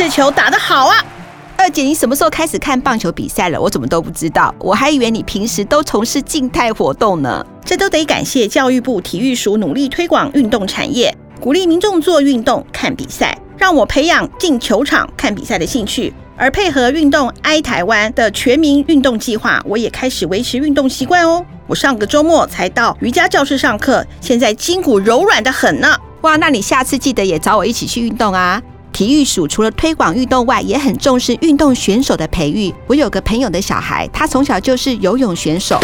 [0.00, 0.96] 这球打得好啊！
[1.58, 3.60] 二姐，你什么时候开始看棒球比赛了？
[3.60, 7.44] 我怎么都不知道，我还以为你平时都从事静态活动呢。
[7.66, 16.10] 这都得感谢教育部体育署努力推广运动产业，鼓励民众做运动、看比赛，让我培养进球场看比赛的兴趣。
[16.34, 21.44] 而配合运动爱台湾的全民运动计划，我也开始维持运动习惯哦。
[21.66, 25.94] 我上个周末才到瑜伽教室上课，现在筋骨柔软得很呢。
[26.22, 28.62] 哇，那你下次记得也找我一起去运动啊！
[28.92, 32.72] 体育署除了推广运动外，也很重视运动选手的培育。
[32.86, 35.80] 我有个朋友的小孩，他从小就是游泳选手。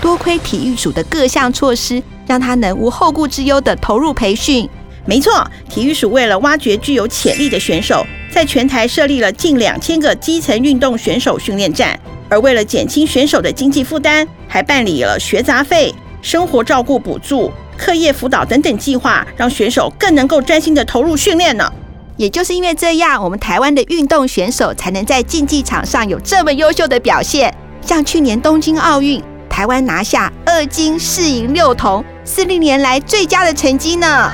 [0.00, 4.68] 多亏体育署的各项措施，让他能无后顾之忧地投入培训。
[5.04, 11.98] 没错，体育署为了挖掘具有潜力的选手，在全台设立了近两千个基层运动选手训练站。
[12.28, 21.72] 而为了减轻选手的经济负担，还办理了学杂费、生活照顾补助、课业辅导等等计划，让选手更能够专心地投入训练呢。
[22.18, 27.54] 也就是因为这样，我们台湾的运动选手才能在竞技场上有这么优秀的表现。
[27.80, 34.32] 像去年东京奥运，台湾拿下二金四银六铜，是历年来最佳的成绩呢。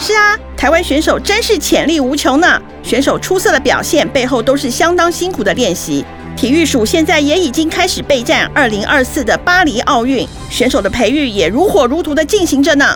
[0.00, 2.60] 是啊，台湾选手真是潜力无穷呢。
[2.82, 6.04] 选手出色的表现背后都是相当辛苦的练习。
[6.36, 12.92] 体育署现在也已经开始备战二零二四的巴黎奥运，选手的培育也如火如荼的进行着呢。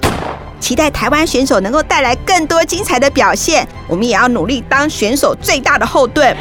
[0.67, 6.36] 期待台湾选手能够带来更多精彩的表现，我们也要努力当选手最大的后盾。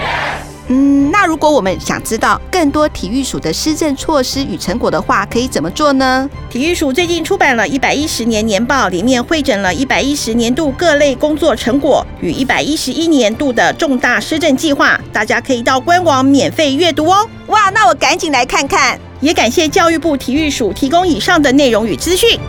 [0.65, 6.27] 嗯，那如果我们想知道更多体育署的施政措施与成果的话，可以怎么做呢？
[6.49, 17.29] 体育署最近出版了一百一十年年报，里面汇整了一百一十年度各类工作成果与一百一十一年度的重大施政计划，大家可以到官网免费阅读哦。
[17.45, 18.99] 哇，那我赶紧来看看。
[19.21, 22.39] 也感谢教育部体育署提供以上的内容与资讯。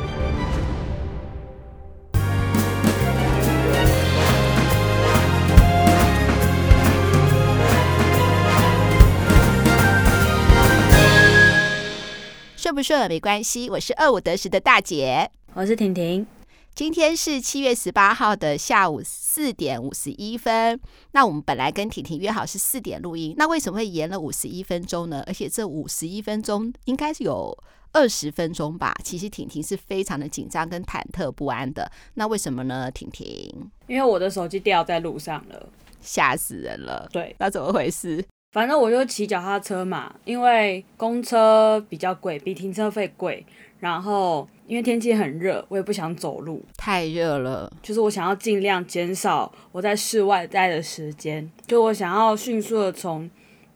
[12.67, 16.27] 顺不顺没关系，我是二五得十的大姐，我是婷婷。
[16.75, 20.81] 今天是七月十八号的下午四点五十一分。
[21.13, 25.23] 那我们本来跟婷婷约好是四点录音，那为什么会延了五十一分钟呢？
[25.29, 27.57] 而且这五十一分钟应该是有
[27.93, 28.93] 二十分钟吧？
[29.05, 31.89] 其实婷婷是非常的紧张跟忐忑不安的。
[32.15, 32.91] 那为什么呢？
[32.91, 35.69] 婷婷，因为我的手机掉在路上了，
[36.01, 37.09] 吓死人了。
[37.13, 38.25] 对，那怎么回事？
[38.57, 43.45] 反正我就骑脚踏车嘛，因为公车比较贵，比停车费贵。
[43.81, 47.71] 然后因为天气很热，我也不想走路，太热了。
[47.83, 53.31] 就是我想要尽量减少我在室外待的时间，就我想要迅速的从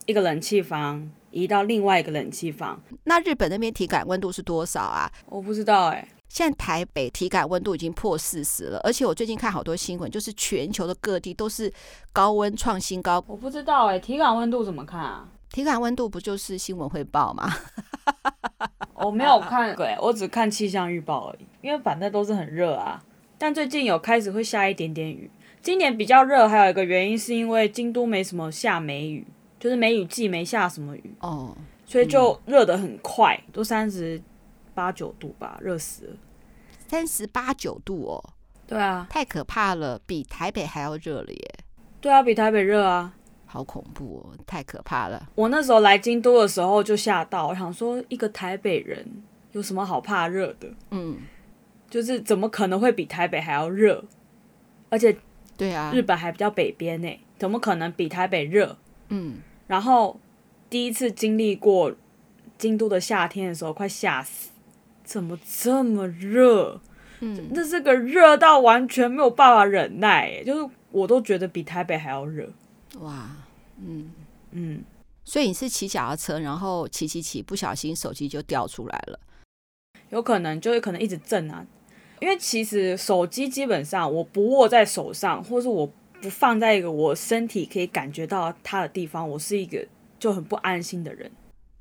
[0.06, 2.82] 一个冷气房移到另外一个冷气房。
[3.04, 5.12] 那日本那边体感温度是多少啊？
[5.26, 6.08] 我不知道哎、欸。
[6.30, 11.70] 现在台北体感温度已经破四十了，而且我最近看好多新闻，就是全球的各地都是
[12.12, 13.22] 高温创新高。
[13.26, 15.28] 我不知道哎、欸，体感温度怎么看啊？
[15.50, 17.52] 体感温度不就是新闻会报吗？
[18.94, 23.02] 我没有看，鬼，我只看气象预报而已，因为反正都是很热啊。
[23.36, 25.28] 但最近有开始会下一点点雨。
[25.60, 29.26] 今年比较热，还有一个原因是因为京都没什么下梅雨，
[29.58, 34.22] 就是梅雨季没下什么雨哦，所以就热得很快，都三十。
[34.80, 36.16] 八九度吧，热死了，
[36.88, 38.24] 三十八九度哦。
[38.66, 41.54] 对啊，太可怕了，比台北还要热了耶。
[42.00, 43.12] 对啊，比台北热啊，
[43.44, 45.28] 好恐怖哦，太可怕了。
[45.34, 49.06] 我那时候来京都的时候就吓到，我想说一个台北人
[49.52, 50.72] 有什么好怕热的？
[50.92, 51.18] 嗯，
[51.90, 54.02] 就是怎么可能会比台北还要热？
[54.88, 55.14] 而且，
[55.58, 58.78] 对啊，日本还比较北边呢，怎么可能比台北热？
[59.08, 60.18] 嗯，然后
[60.70, 61.92] 第一次经历过
[62.56, 64.49] 京都的夏天的时候，快吓死。
[65.10, 66.80] 怎么这么热？
[67.18, 72.48] 嗯，那这个热到完全没有办法忍耐，就是我都觉得比台北还要热。
[73.00, 73.28] 哇，
[73.84, 74.12] 嗯
[74.52, 74.84] 嗯，
[75.24, 79.18] 所以你是骑脚踏车，然后骑骑骑，不小心手机就掉出来了。
[80.10, 81.66] 有可能，就会可能一直震啊。
[82.20, 85.92] 因为其实手机基本上我不握在手上，或是我
[86.22, 89.84] 不放在一个我身体可以感觉到它的地方，我是一个
[90.20, 91.32] 就很不安心的人。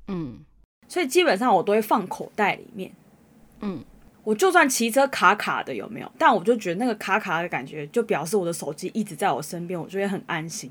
[0.08, 0.40] 嗯，
[0.88, 2.90] 所以基本上我都会放口袋里面。
[3.60, 3.82] 嗯，
[4.24, 6.12] 我就算骑车卡卡的有没有？
[6.18, 10.70] 但我就觉得那个卡卡的感觉，就表示我的手机一直在我身边，我就会很安心。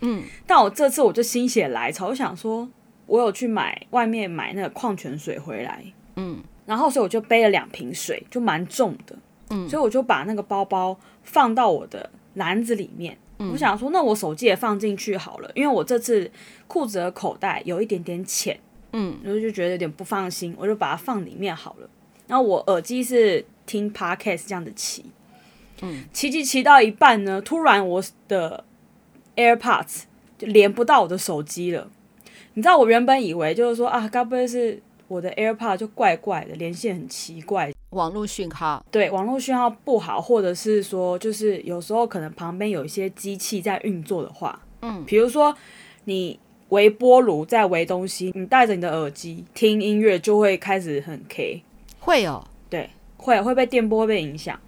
[0.00, 2.68] 嗯，但我这次我就心血来潮，我想说，
[3.06, 5.84] 我有去买外面买那个矿泉水回来，
[6.16, 9.16] 嗯，然后所以我就背了两瓶水，就蛮重的，
[9.50, 13.16] 嗯，所以我就把那个包包放到我的篮子里面。
[13.38, 16.30] 嗯，我想说，那我手机也放进去好了，因为我这次
[16.66, 18.58] 裤子的口袋有一点点浅，
[18.92, 21.88] 嗯，我就觉得有点不放心，我就把它放里面好了。
[22.26, 25.04] 然后我耳机是听 podcast 这样的骑，
[25.82, 28.64] 嗯，骑骑骑到一半呢，突然我的
[29.36, 30.02] AirPods
[30.38, 31.90] 就连不到我的手机了。
[32.54, 38.84] 你知道我原本以为就是说啊，该不会是我的 AirPods 就怪怪的，连线很奇怪，网络讯号。
[38.90, 45.54] 对，网络讯号不好，或者是说就是有时候可能旁边有一些机器在运作的话，嗯，比如说
[46.04, 51.62] 你微波炉在微东西，你戴着你的耳机听音乐就会开始很 K，
[52.04, 54.58] 会哦，对，会会被电波会被影响。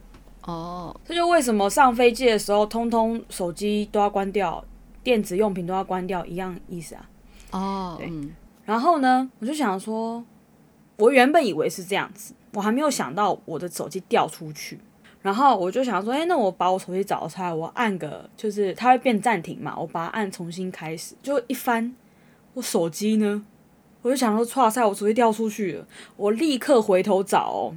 [0.42, 4.64] 哦，这就为什么上飞机的时候，通通手机都要关掉，
[5.02, 7.10] 电子用品都要关掉，一样意思啊。
[7.50, 8.30] 哦，对嗯，
[8.64, 10.24] 然后呢，我就想说，
[10.96, 14.78] 我原本以为是这样子，我还没有想到我的手机掉出去。
[15.20, 21.96] 然后我就想说，哎，那我把我手机找出来，我按个就是它会变暂停嘛，我把它按重新开始，就一翻，
[22.52, 23.44] 我手机呢，
[24.04, 25.86] 我就想说，哇塞，我手机掉出去了，
[26.18, 27.74] 我立刻回头找哦。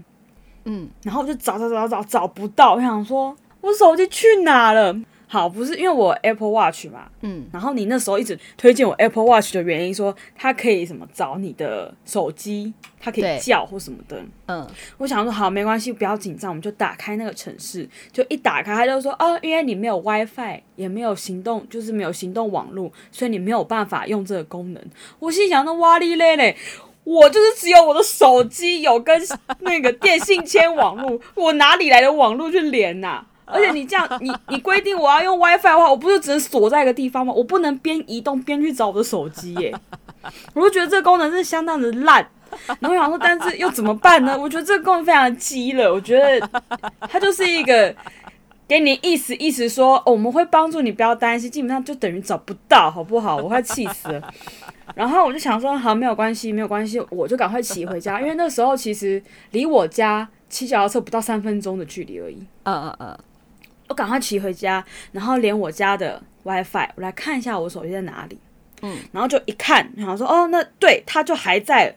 [0.65, 4.93] 嗯，然后我就找找找找找不到，我想说我手机去哪了？
[5.27, 14.23] 好，不是因为我 Apple Watch 嘛，嗯，然后你那时候一直推荐我 Apple Watch 的原因，说它可以什么找你的手机，它可以叫或什么的。
[14.47, 14.65] 嗯，
[14.97, 24.81] 我想说好，没关系，不要紧张，我们就打开那个城市，就一打开，它就说哦，因为你没有 WiFi，也没有行动，就是没有行动网络，所以你没有办法用这个功能。
[25.19, 26.55] 我心想，那哇哩嘞嘞。
[27.03, 29.17] 我就是只有我的手机有跟
[29.59, 33.25] 那个电信签网络， 我哪里来的网络去连呐、啊？
[33.47, 37.33] 而且你这样， 你你规定我要用 WiFi 的话，我不是只能锁在一个地方吗？
[37.33, 39.73] 我不能边移动边去找我的手机耶。
[40.53, 42.27] 我就觉得这个功能是相当的烂。
[42.79, 44.37] 然后我想说，但是又怎么办呢？
[44.37, 45.91] 我觉得这个功能非常鸡了。
[45.93, 46.49] 我觉得
[47.01, 47.93] 它就是一个
[48.67, 51.49] 给你意思意思说，哦，我们会帮助你，不要担心。
[51.49, 53.37] 基本上就等于找不到，好不好？
[53.37, 54.33] 我快气死了。
[54.95, 59.21] 然后我就想说，好，没有关系，没有关系，我就赶快骑回家，因为那时候其实
[59.51, 62.37] 离我家骑脚踏车不到三分钟的距离而已。
[62.63, 63.17] 嗯嗯嗯，
[63.87, 68.39] 我赶快骑回家，然后连我家的 WiFi，我来看一下我手机在哪里。
[68.81, 71.95] 嗯，然后就一看，然后说，哦，那对，它就还在。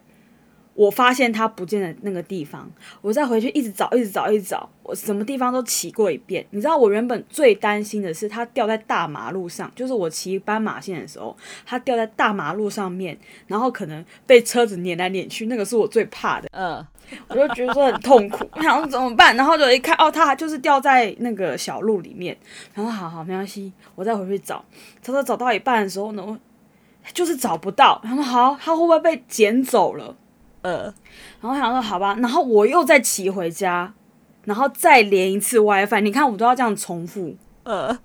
[0.75, 2.71] 我发现它不见的那个地方，
[3.03, 6.47] 我再回去一直找，一直找，一直找，我什么地方都骑过一遍。
[6.51, 11.37] 你知道，我原本最担心的是它掉在大马路上，就是我骑斑马线的时候，
[11.67, 16.49] 它掉在大马路上面，然后可能被车子碾来碾去，那个是我最怕的。
[16.53, 16.85] 嗯，
[17.29, 19.37] 我就觉得说很痛苦，我想说怎么办？
[19.37, 22.37] 然后就一看，哦，它就是掉在那个小路里面。
[22.73, 24.65] 然后好好没关系，我再回去找。
[25.03, 26.39] 找找找到一半的时候呢，我
[27.13, 28.01] 就是找不到。
[28.03, 30.17] 然后好，它会不会被捡走了？
[30.63, 30.83] 呃，
[31.41, 33.93] 然后我想说好吧，然后我又再骑回家，
[34.45, 36.01] 然后再连一次 WiFi。
[36.03, 37.99] 你看我都要这样重复，呃，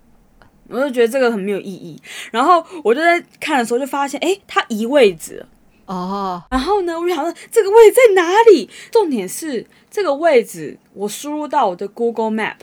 [0.69, 2.01] 我就觉得这个很没有意义。
[2.31, 5.45] 然后我就在看的时候就发现，诶，它移位置
[5.85, 6.41] 哦。
[6.49, 8.69] 然后呢，我就想说这个位置在哪里？
[8.89, 12.59] 重点是这个位置我输入到我的 Google Map，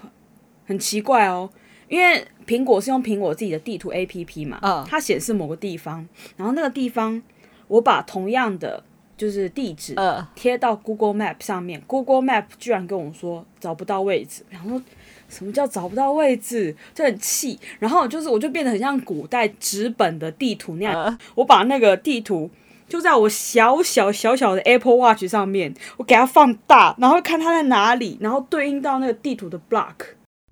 [0.67, 1.51] 很奇怪哦，
[1.89, 6.09] 因为苹果是用苹果自己的地图 APP 嘛，嗯，它显示某个地方，
[6.39, 7.23] 然后那个地方
[7.69, 8.85] 我把同样的。
[9.17, 9.95] 就是地址
[10.35, 14.81] 贴到 Google Map 上面，Google Map 居然跟我说找不到位置，然后
[15.29, 17.59] 什么叫找不到位置，就很气。
[17.79, 22.51] 然后就是我就变得很像古代纸本的地图那样，我把那个地图
[22.89, 29.95] 就在我小小小小的 Apple Watch 上面，我给它放大，然后看它在哪里，然后对应到那个地图的 block。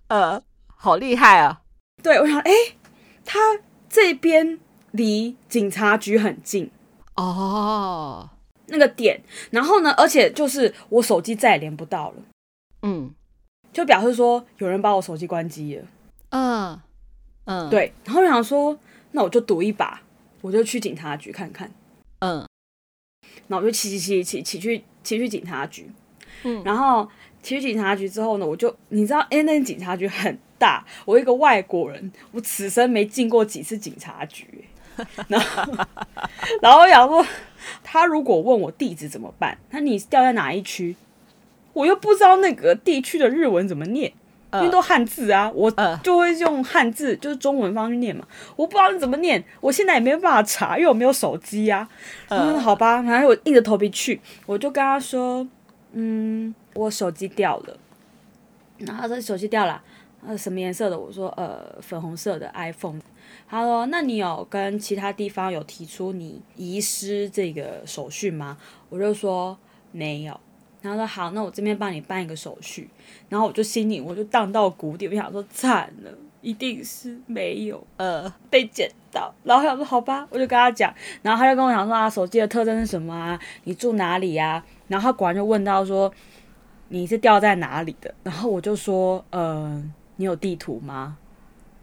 [0.09, 0.41] 呃，
[0.77, 1.61] 好厉害啊！
[2.03, 2.53] 对，我想，哎，
[3.25, 3.39] 它
[3.89, 4.59] 这边
[4.93, 6.71] 离警察局很近
[7.17, 8.31] 哦。
[8.71, 12.17] 那个点，然后呢，而且就是我手机再也连不到了，
[12.83, 13.13] 嗯，
[13.73, 15.85] 就表示说有人把我手机关机了，
[16.31, 16.81] 嗯
[17.45, 18.79] 嗯，对，然后我想说，
[19.13, 20.03] 那我就赌一把，
[20.41, 21.71] 我就去警察局看看，
[22.21, 22.47] 嗯，
[23.49, 25.91] 那我就骑骑骑骑骑去骑去警察局，
[26.45, 27.09] 嗯，然后
[27.43, 34.65] 骑去警察局之后呢，我就你知道，因为那警察局很大，我一个外国人，我此生没进过几次警察局，
[35.29, 35.73] 然后
[36.63, 37.27] 然后我想说。
[37.83, 39.59] 他如果问我地址怎么办？
[39.71, 40.97] 那你掉在哪一区？
[41.73, 44.13] 我又不知道那个地区的日文怎么念，
[44.55, 45.73] 因为都汉字啊，我
[46.03, 48.27] 就会用汉字，就是中文方式念嘛。
[48.57, 51.89] 我不知道你怎么念，我现在也没办法查，因为我没有手机啊。
[52.29, 55.47] 嗯，好吧，反正我硬着头皮去，我就跟他说，
[55.93, 57.77] 嗯，我手机掉了。
[58.79, 59.81] 然后他说手机掉了，
[60.27, 60.99] 呃，什么颜色的？
[60.99, 63.01] 我说呃，粉红色的 iPhone。
[63.49, 68.57] 他说：“那你有跟其他地方有提出你遗失这个手续吗？”
[68.89, 69.57] 我就说
[69.93, 70.39] 没有。
[70.83, 72.89] 然后说：“好，那我这边帮你办一个手续。”
[73.29, 76.11] 然后我就心里我就荡到谷底，我想说惨了，
[76.41, 79.35] 一定是没有呃被捡到。
[79.45, 83.39] 然后他说：“好吧。”我就跟他讲，然后他就跟我讲说：“啊，手机的特征是什么啊？
[83.65, 86.13] 你住哪里呀？”然后他果然就问到说
[86.89, 89.83] ：“你是掉在哪里的？”然后我就说：“呃，
[90.17, 91.19] 你有地图吗？”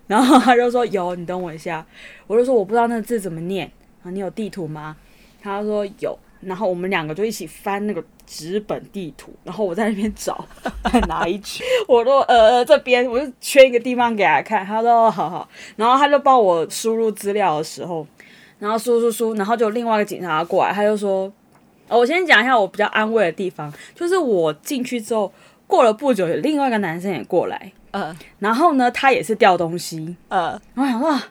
[0.10, 1.86] 然后他就说有，你等我一下。
[2.26, 3.70] 我就说我不知道那个字怎么念
[4.04, 4.96] 啊，你有地图吗？
[5.42, 6.18] 他说有。
[6.40, 10.46] 然后我们两个就一起翻那个纸本地图，然后我在那边找
[10.84, 11.64] 在 哪一区。
[11.88, 14.64] 我说呃这边，我就圈一个地方给他看。
[14.64, 15.50] 他说哦好好。
[15.78, 18.06] 然后他就帮我输入资料的时候，
[18.60, 21.24] 然后输输输，然后就另外一个警察过来，他就说，
[21.88, 25.34] 哦，我先讲一下我比较安慰的地方，就是我进去之后
[25.68, 27.72] 过了不久，有另外一个男生也过来。
[27.92, 31.24] 呃，然后呢，他也是掉东西，呃，然后我想哇，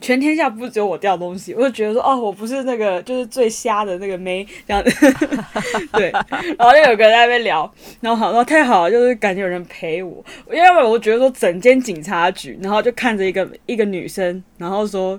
[0.00, 4.82] 全天下不只有我掉东西，我就觉得说，哦，我不是那个就是最瞎的那个妹这样。
[4.82, 4.90] 子，
[5.92, 7.70] 对，然后就有个人在那边聊，
[8.00, 15.18] 然后好，然后太好了，就是感觉有人陪我，因为我觉得说整间警察局，然后就看着一个一个女生，然后说。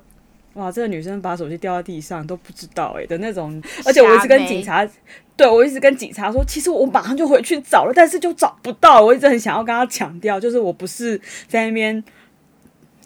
[0.56, 4.86] 哇，这个女生把手机掉在地上都不知道哎的那种，而且我一直跟警察，
[5.42, 9.02] 对，我一直跟警察说，其实我马上就回去找了，但是就找不到。
[9.02, 12.04] 我一直很想要跟他强调，就是我不是在那边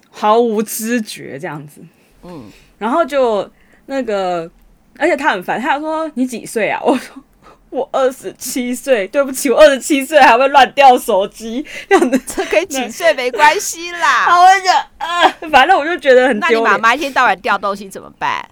[0.10, 1.80] 毫无知觉这样子，
[2.24, 3.50] 嗯，然后就
[3.86, 4.52] 那个，
[4.98, 6.80] 而且他很烦，他说你几岁啊？
[6.84, 7.24] 我说。
[7.72, 14.28] 我二十七岁，对不起，我二十七岁还会乱掉手机，这样子，这跟几岁没关系啦。
[14.32, 16.64] 好，我就啊，反正我就觉得很丢脸。
[16.64, 18.48] 那你妈妈一天到晚掉东西怎么办？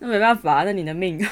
[0.00, 1.24] 那没办法，那你的命。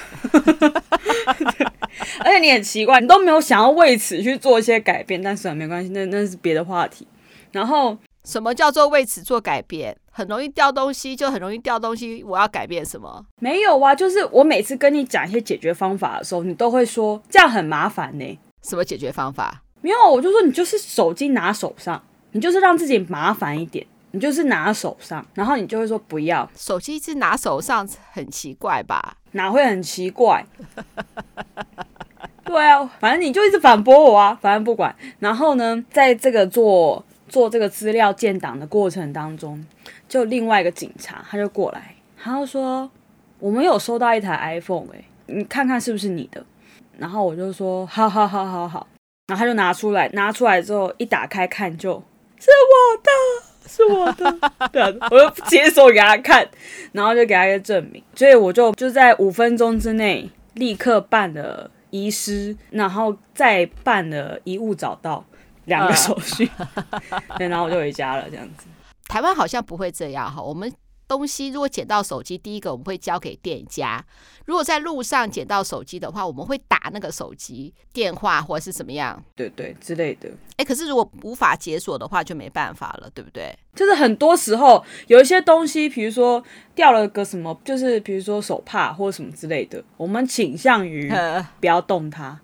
[2.21, 7.07] 而且你很奇怪，你都没有想要为此去做一些改变，但是没关系，那那是别的话题。
[7.53, 9.97] 然后，什么叫做为此做改变？
[10.11, 12.23] 很容易掉东西，就很容易掉东西。
[12.25, 13.25] 我要改变什么？
[13.41, 18.39] 没有啊，就是我每次跟你讲一些解决方法的时候，你都会说这样很麻烦呢、欸。
[18.63, 19.63] 什么解决方法？
[19.81, 26.49] 没有，我就说你就是手机拿手上，你就是让自己麻烦一点，你就是拿手上，然后你就会说不要。
[26.57, 29.17] 手机是拿手上，很奇怪吧？
[29.33, 30.45] 哪会很奇怪？
[32.45, 34.95] 对啊，反正你就一直反驳我啊，反正不管。
[35.19, 39.65] 然后呢，在这个做做这个资料建档的过程当中。
[40.09, 42.91] 就另外一个警察，他就过来，他就说
[43.39, 46.43] ：“我们有收到一台 iPhone，哎，你看看是不是你的？”
[46.97, 48.87] 然后我就说：“好好好好好。”
[49.29, 52.03] 然后他就拿出来，拿出来之后一打开看，就
[52.39, 53.11] 是我的，
[53.69, 54.39] 是我的。
[54.73, 56.49] 对啊，我就解锁给他看，
[56.93, 58.03] 然后就给他一个证明。
[58.15, 65.25] 所以我就就在五分钟之内立刻办了遗失，然后再办了遗物找到
[65.67, 66.49] 两个手续，
[67.39, 68.67] 对，然后我就回家了，这样子。
[69.07, 70.71] 台湾好像不会这样哈，我们
[71.09, 74.05] 东西如果捡到手机，第一个我们会交给店家。
[74.45, 80.29] 如果在路上捡到手机的话，我们会打那个手机电话或者是怎么样，对对之类的。
[80.57, 83.53] 哎，可是如果无法解锁的话，就没办法了，对不对？
[83.75, 86.43] 就是很多时候有一些东西，比如说
[86.75, 91.11] 掉了个什么，就是比如说手帕或什么之类的，我们倾向于
[91.61, 92.39] 不要动它，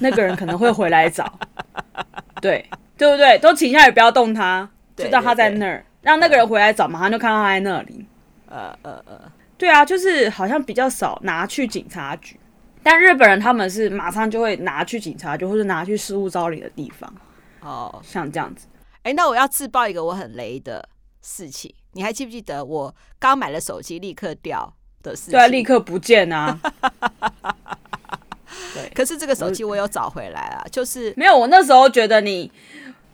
[0.00, 1.38] 那个人可能会回来找，
[2.40, 3.38] 对对不对？
[3.38, 5.84] 都倾向于不要动它，知道它在那儿。
[6.04, 8.06] 让那个人回来找，马上就看到他在那里。
[8.46, 12.38] 呃呃呃，对啊，就是好像比较少拿去警察局，
[12.82, 17.12] 但日本人他们是马上就会拿去警察局，或者拿去失物招领的地方。
[17.60, 18.68] 哦，像这样子。
[19.02, 20.86] 哎，那我要自曝一个我很雷的
[21.22, 25.32] 事情，你还记不记得我刚买了手机立刻掉的事情？
[25.32, 26.60] 对啊，立刻不见啊。
[28.74, 31.36] 对，可是这个手机我有找回来啊，就是没有。
[31.36, 32.52] 我那时候觉得你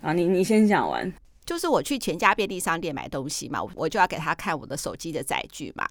[0.02, 1.10] 啊，你你先讲完。
[1.50, 5.84] 就是我去全家便利商店买东西嘛，我就要给他看我的手机的载具嘛。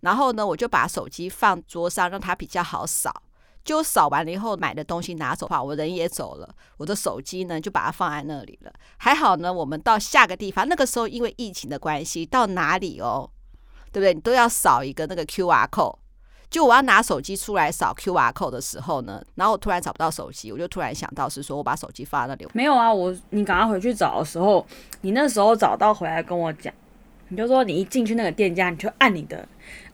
[0.00, 3.12] 然后呢，我就把手机放桌上，让他比较好扫。
[3.62, 6.48] 就扫完了以后，买的东西拿走的话，我人也走了，
[6.78, 8.72] 我的手机呢就把它放在那里了。
[8.96, 13.30] 还好呢，我们到下个地方，那个时候因为疫情的关系，到哪里哦，
[13.92, 14.14] 对不对？
[14.14, 15.98] 你都要扫一个那个 QR code。
[16.48, 22.48] 就我要拿手机出来扫 QR code 的时候呢，然后我突然找不到手机，我就突然想到是说我把手机放在那里。
[22.54, 24.64] 没有啊，我你赶快回去找的时候，
[25.00, 26.72] 你那时候找到回来跟我讲，
[27.28, 29.46] 你就说你一进去那个店家，你就按你的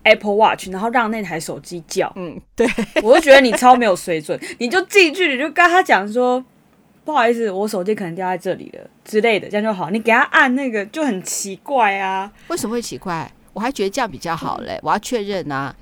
[0.02, 2.12] Apple Watch，然后让那台手机叫。
[2.16, 2.68] 嗯，对，
[3.02, 6.44] 我就觉得你超没有水准，你就进去，你就跟他讲说
[7.04, 9.88] 不好意思，我手机可能掉在这里了之类的，这样就好。
[9.90, 13.32] 你给他按那个就很奇怪啊，为什么会奇怪？
[13.54, 15.74] 我还觉得这样比较好嘞，我要确认啊。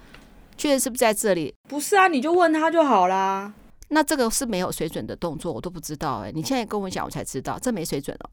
[0.61, 1.55] 确认是不是在这里？
[1.67, 3.51] 不是啊，你就问他就好啦。
[3.89, 6.33] 那这个是没有水准的动作，我都不知道哎、欸。
[6.35, 8.29] 你现在跟我讲，我才知道这没水准哦。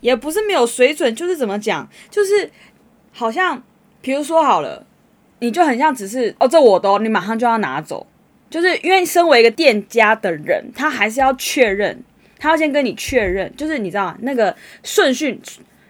[0.00, 2.48] 也不是没有水准，就是怎么讲，就是
[3.10, 3.60] 好像，
[4.00, 4.86] 比如说好了，
[5.40, 8.06] 你就很像只是哦，这我的，你马上就要拿走，
[8.48, 12.04] 就是因为身为一个店家的人，他还是要确认，
[12.38, 14.54] 他要先跟你确认，就是你知道那个
[14.84, 15.40] 顺序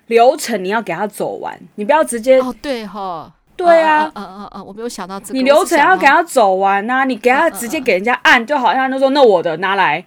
[0.07, 3.31] 流程，你要给他走完，你不要直接哦，对哈。
[3.57, 5.33] 对啊，嗯嗯嗯，我没有想到这个。
[5.35, 10.05] 你流程要给他走完呐、啊，你给他直接给人家按，就好像就说那我的拿来。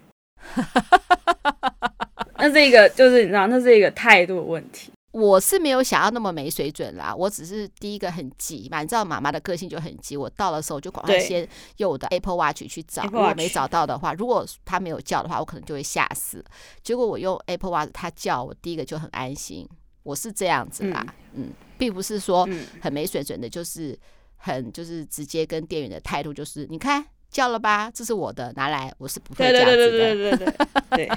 [2.38, 4.92] 那是一个，就是你知道，那是一个态度的问题。
[5.12, 10.16] 我是没有想要那么没水准啦，我只是第一个很急嘛，你知道妈妈的个性就很急。
[10.16, 16.46] 我到的时候就赶快先用我的 Apple Watch 去找，如果没找到的话，如果他没有叫的话，我可能就会吓死。
[16.84, 19.68] 结果我用 Apple Watch，他叫我第一个就很安心。
[20.04, 22.48] 我是这样子啦，嗯，嗯，并不是说
[22.82, 23.98] 很没水准的，就是
[24.38, 30.48] 很就是直接跟店员的态度就是，你看叫了吧，这是我的，拿来，我是不会这样子的，对对对对对
[30.90, 31.12] 对，对，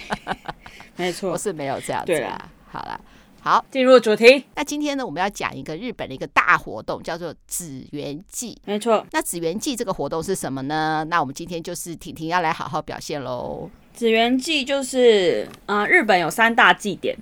[0.97, 2.51] 没错，我是没有这样子啦。
[2.69, 3.01] 好了。
[3.43, 4.45] 好，进入主题。
[4.55, 8.55] 那今天呢，我们要讲一个日本的一个大活动，叫做指原祭。
[8.67, 9.03] 没错。
[9.13, 11.07] 那指原祭这个活动是什么呢？
[11.09, 13.71] 那我们今天就是婷婷要来好好表现喽。
[13.95, 17.17] 指原祭就是，呃，日本有三大祭典，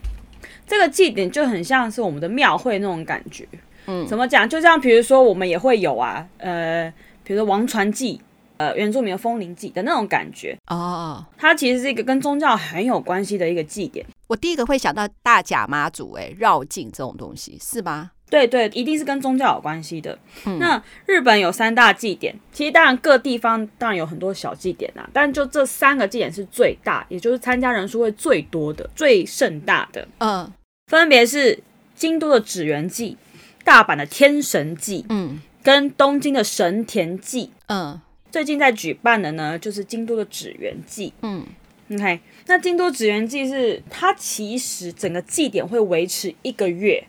[0.66, 3.46] 这个祭典就很像是我们的庙会那种感觉。
[3.86, 4.48] 嗯，怎么讲？
[4.48, 6.92] 就像比如说，我们也会有啊，呃，
[7.24, 8.20] 比如说王传祭。
[8.58, 14.04] 呃，原住民的风铃祭的那种感觉哦，它其实是一个跟宗教很有关系的一个祭典。
[14.26, 18.10] 我第一个会想到大甲妈祖，哎，绕境这种东西是吗？
[18.30, 20.18] 对对，一定是跟宗教有关系的。
[20.44, 30.06] 嗯，那日本有三大祭典，其实当然各地方当然有很多小祭典啊，但就这三个祭典是最大，也就是参加人数会最多的、最盛大的。
[30.18, 30.52] 嗯，
[30.88, 31.58] 分别是
[31.94, 33.16] 京都的指原祭、
[33.64, 38.00] 大阪的天神祭，嗯，跟东京的神田祭，嗯。
[38.30, 41.10] 最近在举办的呢，就是京都的指原祭。
[41.22, 41.46] 嗯
[41.90, 47.02] ，OK，那京都指原祭是它其实整个祭典会维持一个月，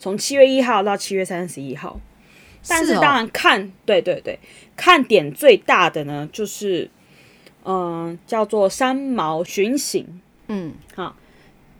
[0.00, 2.00] 从七月一号到七月三十一号。
[2.68, 4.38] 但是当然看，哦、对对对，
[4.76, 6.90] 看点最大的呢，就是
[7.64, 10.20] 嗯、呃，叫做三毛巡行。
[10.48, 11.16] 嗯，好，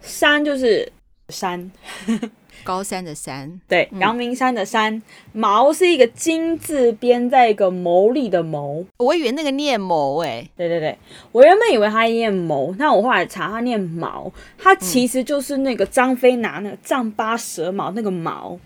[0.01, 0.91] 山就是
[1.29, 1.71] 山。
[2.63, 5.03] 高山的山，对，阳明山的山，
[5.35, 10.97] 锚、嗯、是一个金字边，在一个谋利的谋，我以为那个念谋，哎，对对对，
[11.33, 18.59] 我原本以为他念谋，那我后来查他念毛，他其实就是那个张飞拿那个丈八蛇矛那个矛，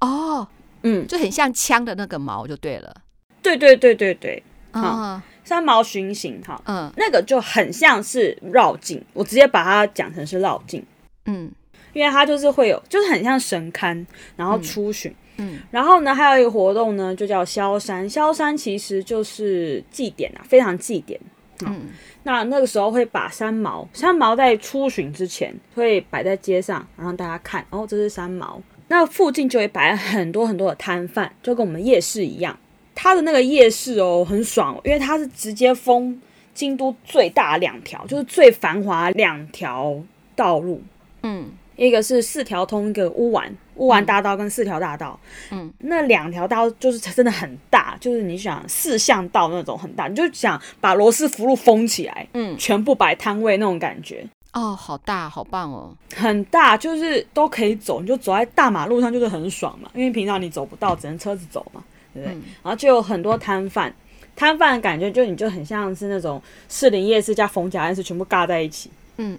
[0.00, 0.46] 哦，
[0.82, 2.94] 嗯，就很像枪的那个矛就对了，
[3.42, 4.42] 对对对对对，
[4.72, 10.84] 啊，三毛巡行，哈，嗯，那个就很像是绕境，我直接把它讲成是绕境，
[11.26, 11.50] 嗯。
[11.92, 14.04] 因为它就是会有，就是很像神龛，
[14.36, 18.08] 然后出巡，嗯，嗯，然后呢，还有一个活动呢，就叫萧山。
[18.08, 21.20] 萧山其实就是祭典啊，非常祭典。
[21.64, 21.82] 嗯，
[22.24, 28.60] 那那个时候会把三毛三毛在出巡之前会摆在街上，然后大家看，哦，这是三毛。
[28.88, 32.58] 那附近就会摆很多很多的摊贩，就跟我们夜市一样。
[32.94, 36.20] 它的那个夜市哦，很爽，因为它是直接封
[36.52, 40.02] 京都最大两条，就是最繁华两条
[40.34, 40.82] 道路。
[41.22, 41.50] 嗯。
[41.86, 45.18] 一个是四条通，一个乌丸乌丸大道跟四条大道，
[45.50, 61.82] 嗯，那两条道就是真的很大，就是你想四巷道那种很大，你就想把罗斯福路封起来，嗯，全部摆摊位那种感觉，哦，好大，好棒哦，很大，就是都可以走，你就走在大马路上就是很爽嘛，因为平常你走不到，只能车子走嘛，
[62.14, 62.34] 对不对？
[62.36, 63.92] 嗯，然后就有很多摊贩，
[64.36, 69.36] 摊贩的感觉就你就很像是那种士林夜市加逢甲夜市全部尬在一起，嗯。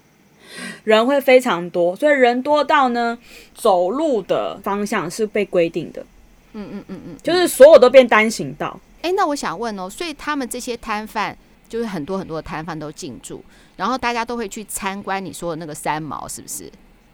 [0.84, 3.18] 人会非常多，所以人多到呢，
[3.54, 6.04] 走路的方向是被规定的。
[6.52, 8.78] 嗯嗯嗯嗯，就是所有都变单行道。
[9.02, 11.36] 哎、欸，那我想问哦，所以他们这些摊贩，
[11.68, 13.44] 就是很多很多的摊贩都进驻，
[13.76, 16.70] 然后大家都会去参观你说的那个三毛，是不是？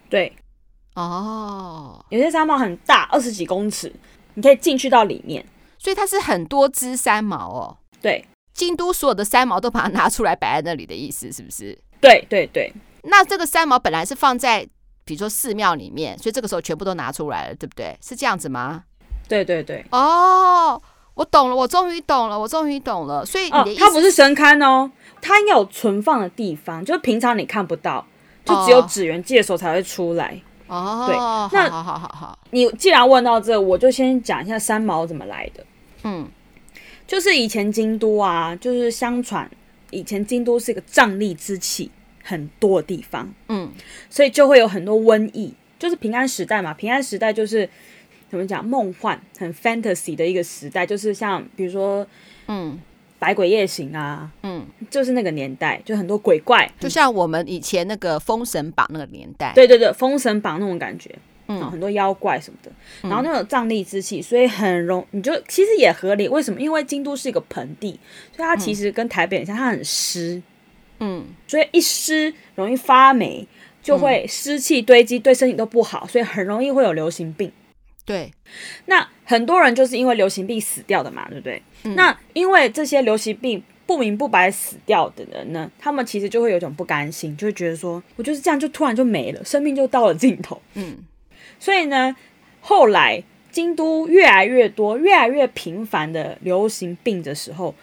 [0.09, 0.31] 对。
[0.95, 3.91] 哦，有些三毛很大，二十几公尺，
[4.33, 5.45] 你可以进去到里面。
[5.77, 7.77] 所以它是很多只三毛哦。
[8.01, 8.23] 对，
[8.53, 11.77] 京都所有的三毛都把它拿出来摆在那里的意思，是不是？
[12.01, 12.71] 对对对。
[13.03, 14.67] 那这个三毛本来是放在，
[15.05, 17.97] 比如说寺庙里面，所以这个时候全部都拿出来了，对不对？
[18.01, 18.83] 是这样子吗？
[19.27, 19.85] 对对对。
[19.91, 20.81] 哦，
[21.13, 23.25] 我懂了，我终于懂了，我终于懂了。
[23.25, 28.05] 所以你的意思，哦，它不是神龛哦，它应该有存放的地方，就是平常你看不到，
[28.45, 30.39] 就只有纸原祭的时候才会出来。
[30.67, 31.15] 哦，对，
[31.57, 32.39] 那好好好好。
[32.51, 35.65] 你既然问到这，我就先讲一下三毛怎么来的。
[36.03, 36.29] 嗯，
[37.05, 39.49] 就是以前京都啊，就是相传
[39.89, 41.91] 以前京都是一个瘴癘之气
[42.23, 43.69] 很多的地方，嗯，
[44.09, 46.73] 所以就会有很多瘟疫，就是平安时代嘛。
[46.73, 47.67] 平安时代就是
[48.29, 52.05] 怎么讲，梦幻很 fantasy 的一个时代，就是像比如说，
[52.47, 52.79] 嗯，
[53.19, 61.13] 百鬼夜行啊，嗯，就是那个年代，就很多鬼怪，就像我们以前那个封神榜那个年代，对对对，封神榜那种感觉，
[61.47, 66.27] 嗯，很多妖怪什么的，然后那种瘴疠之气，所以很容，你就其实也合理。
[66.29, 66.61] 为什么？
[66.61, 67.99] 因为京都是一个盆地，
[68.35, 70.41] 所以它其实跟台北很像，它很湿。
[71.01, 73.45] 嗯，所以一湿容易发霉，
[73.83, 77.51] 就会湿气堆积，对身体都不好，所以很容易会有流行病。
[78.05, 78.31] 对，
[78.85, 81.61] 那很多人就是因为流行病死掉的嘛，对不对？
[81.83, 90.61] 嗯、那因为这些流行病不明不白死掉的人呢，他们其实就会有一种不甘心，就会觉得说，我就是这样就突然就没了，生命就到了尽头。
[90.75, 90.97] 嗯，
[91.59, 92.15] 所以呢，
[92.59, 97.73] 后来京都越来越多、越来越频繁的流行病的时候，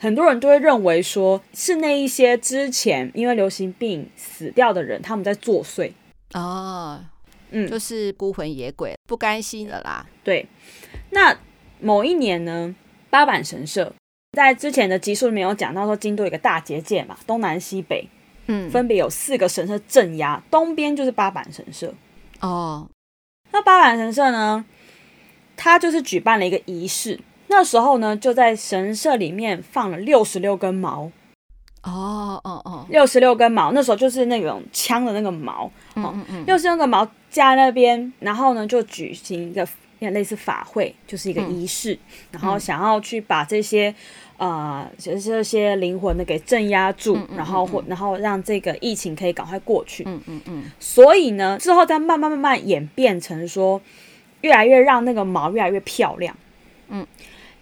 [0.00, 5.92] 很多人都会认为说是那一些之前因为流行病死掉的人，他们在作祟。
[6.32, 7.04] 哦，
[7.50, 10.06] 嗯，就是孤魂野鬼不甘心了啦。
[10.24, 10.46] 对，
[11.10, 11.36] 那
[11.80, 12.74] 某一年呢，
[13.10, 13.92] 八坂神社
[14.32, 18.08] 在之前的集数里面有讲到说，京都有一个大结界嘛，东南西北，
[18.46, 21.92] 嗯，分别有四个神社镇压，东边就是八坂神社。
[22.40, 22.88] 哦，
[23.52, 24.64] 那八坂神社呢，
[25.56, 31.10] 它就是举办了一个仪式，那时候呢，就在神社里面放了六十六根毛。
[31.82, 36.14] 哦哦哦，六十六根毛，那时候就是那种枪的那个毛，哦，
[36.46, 39.66] 六十六根毛加那边，然后呢就举行一个
[40.10, 42.00] 类似法会，就是一个仪式，嗯、
[42.32, 43.94] 然后想要去把这些
[44.36, 47.36] 呃就是这些灵魂的给镇压住，嗯嗯嗯嗯。
[47.38, 53.80] 然后或然后让这个疫情可以赶快过去，嗯嗯嗯，所以呢之后再慢慢慢慢演变成说，
[54.42, 56.36] 越来越让那个毛越来越漂亮，
[56.88, 57.06] 嗯，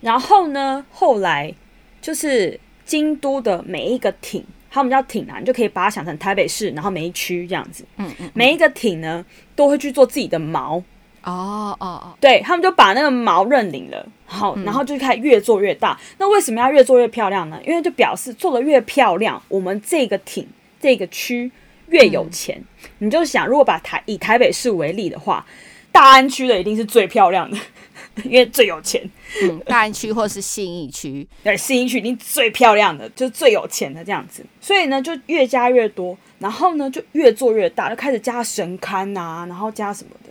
[0.01, 1.55] 然后呢后来
[2.01, 2.59] 就是。
[2.89, 7.85] 京都的每一个町，他们叫町啊，你就可以把它想成台北市，然后每一区这样子。
[7.99, 9.23] 嗯嗯，每一个町呢，
[9.55, 10.83] 都会去做自己的毛。
[11.23, 15.93] 哦哦哦，对，他们就把那个毛认领了，好，然后就开始越做越大。
[16.01, 17.61] 嗯、那为什么要越做越漂亮呢？
[17.63, 20.47] 因为就表示做的越漂亮，我们这个町
[20.81, 21.53] 这个区
[21.89, 22.59] 越有钱。
[22.83, 25.45] 嗯、你就想，如果把台以台北市为例的话，
[25.93, 27.59] 大安区的一定是最漂亮的。
[28.25, 29.03] 因为最有钱，
[29.43, 34.45] 嗯，大安区或是信义区，对，信义区一定最漂亮的，就是最有钱的这样子。
[34.61, 40.31] 所以呢，就越加越多，然后呢，就越做越大，就开始加神龛啊，然后加什么的，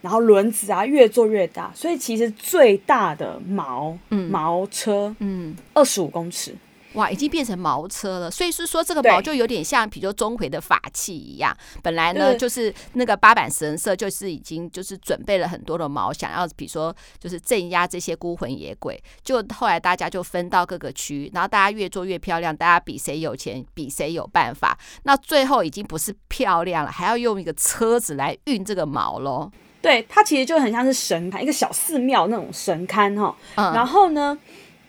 [0.00, 1.70] 然后轮子啊，越做越大。
[1.74, 6.54] 所以其实最大的毛，嗯，毛车，嗯，二十五公尺。
[6.96, 11.56] 哇，已经变成毛车了，所以是说这个毛就有点像，比如说钟馗的法器一样。
[11.82, 19.00] 本来呢，就是那个八坂神社就是已经就是准备了很多的毛，想要比如说就是镇压这些孤魂野鬼。
[19.22, 24.76] 就后来大家就分到各个区，然后大家越做越漂亮，大家比谁有钱，比谁有办法。
[25.04, 29.50] 那最后已经不是漂亮了，还要用一个车子来运这个毛喽。
[29.82, 33.36] 对，它其实就很像是神龛，一个小寺庙那种神龛哈。
[33.54, 34.36] 嗯，然后呢，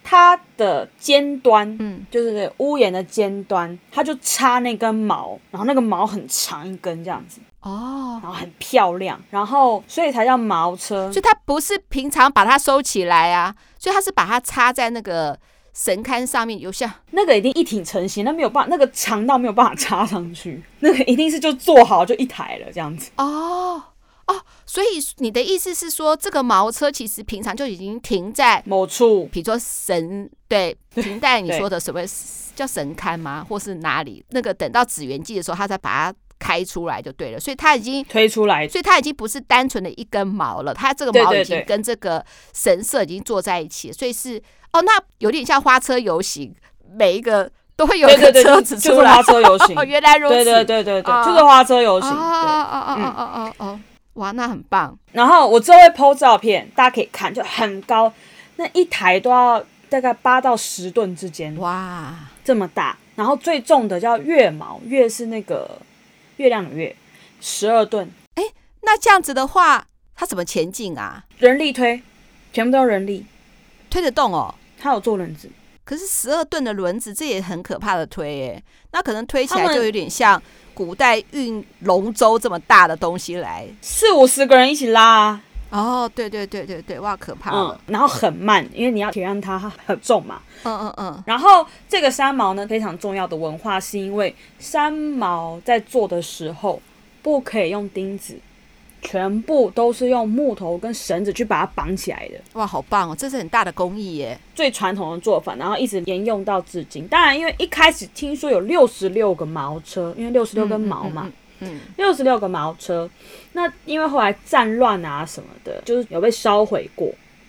[0.10, 11.12] 它的尖端，嗯，就是屋檐的尖端，它就插那根毛，然后那个毛很长一根这样子，哦，然后很漂亮，然后所以才叫毛车。
[11.12, 15.38] 所以它不是平常把它收起来啊，所以它是把它插在那个
[15.74, 23.12] 神龛上面，有像那个一定一挺成型，那没有办法，那个长到没有办法插上去，那个一定是就做好就一台了这样子。
[23.18, 23.84] 哦。
[24.28, 24.88] 哦，所以
[25.18, 32.02] 你的意思是说，这个毛车其实平常就已经停在某处，比如说神对，停在你说的什么
[32.56, 33.46] 叫神龛吗？
[33.48, 34.24] 或是哪里？
[34.32, 37.40] 那个等到祇园祭的时候，他才把它开出来就对了。
[37.40, 44.42] 所以它已经推出来，所以它已经不是单纯的一根毛了，它这个毛已经跟这个神社已经坐在一起，所以是
[44.74, 46.54] 哦，那有点像花车游行，
[46.98, 49.78] 每一个都会有一个车子出来，就是花车游行。
[49.80, 52.10] 哦，原来如此，对对对对对，就是花车游行。
[52.10, 53.80] 哦哦哦哦哦哦哦。
[54.18, 54.98] 哇，那很棒。
[55.12, 58.12] 然后我之后会 po 照片，大家可以看，就很高，
[58.58, 61.56] 那一台都要大概八到十吨之间。
[61.58, 62.98] 哇，这么大。
[63.16, 65.80] 然后最重的叫月毛，月是那个
[66.38, 66.96] 月亮的月，
[67.42, 68.12] 十二吨。
[68.36, 68.44] 哎，
[68.82, 71.24] 那这样子的话，它怎么前进啊？
[71.38, 72.02] 人力推，
[72.54, 73.26] 全部都是人力
[73.90, 74.54] 推得动哦。
[74.80, 75.50] 它有坐轮子，
[75.88, 78.64] 可是十二吨的轮子，这也很可怕的推耶。
[78.92, 80.42] 那可能推起来就有点像。
[80.74, 85.42] 古代运龙舟这么大的东西来，四五十个人一起拉啊。
[85.72, 87.82] 哦，对对对对对，哇，可怕了。
[87.88, 90.40] 嗯，然后很慢，因为你要体谅它很重嘛。
[90.62, 91.24] 嗯嗯嗯。
[91.26, 96.80] 然后这个三毛呢，非常重要的文化是因为三毛在做的时候
[97.24, 98.38] 不可以用钉子。
[99.02, 102.36] 全部都是用木头跟绳子去把它绑起来的。
[102.54, 103.16] 哇，好棒哦！
[103.18, 107.08] 这是很大的工艺耶，最传统的做法，然后一直沿用到至今。
[107.08, 113.10] 当然，因为一开始听说有六十六个毛车，因为六十六根毛嘛，嗯，六十六个毛车。
[113.54, 117.08] 那因为后来战乱啊什么的，就是有被烧毁过，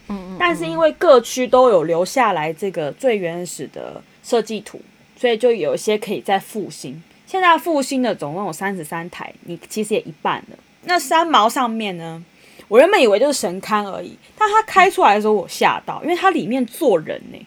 [0.08, 0.36] 嗯嗯。
[0.38, 4.80] 但是因为各区都有留下来这个最原始的设计图，
[5.16, 7.02] 所以就有一些可以再复兴。
[7.26, 10.56] 现在复兴的总共有三十三台，你其实也一半了。
[10.88, 12.24] 那三毛上面呢，
[12.66, 17.46] 我原本以为就是神龛而已，但它开出来的时候我吓到，因为它里面坐人呢、欸，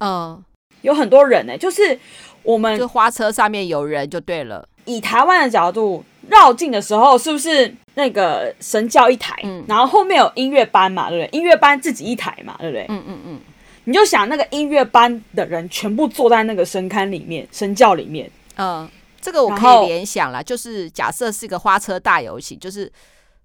[0.00, 0.42] 嗯，
[0.80, 1.96] 有很多人呢、欸，就是
[2.42, 4.66] 我们就花车上面有人就对了。
[4.86, 11.38] 以台湾的角度绕境的时候，是不是那个神教一台，嗯、然后后面有音乐班嘛，对不对？
[11.38, 12.86] 音乐班自己一台嘛，对不对？
[12.88, 13.40] 嗯嗯嗯，
[13.84, 18.88] 你就想那个音乐班的人全部坐在那个神龛里面，神教里面，嗯。
[19.24, 22.92] 这个我可以联想了，就是假设是一个花车大游行，就是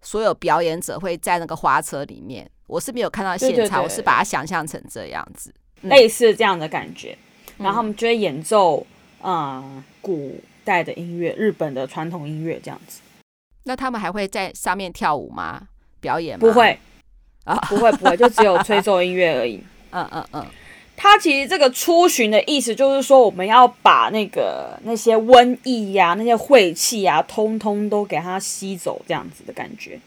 [0.01, 2.49] 所有表演者会在那个花车里面。
[2.67, 7.17] 我是没有看到现场，我是把它想象成这样子，嗯、类似这样的感觉。
[7.57, 8.85] 然后他们就会演奏，
[9.23, 12.99] 嗯，古代的音乐，日本的传统音乐这样子。
[13.63, 15.67] 那他们还会在上面跳舞吗？
[16.01, 16.41] 表演吗？
[16.41, 16.77] 不会
[17.45, 19.63] 啊，不会不会，就只有吹 奏音乐而已。
[19.91, 20.45] 嗯嗯嗯。
[21.01, 29.97] 它其实这个出巡的意思就是说，我们要把那个那些瘟疫呀、那些晦气呀，通通都给它吸走，这样子的感觉。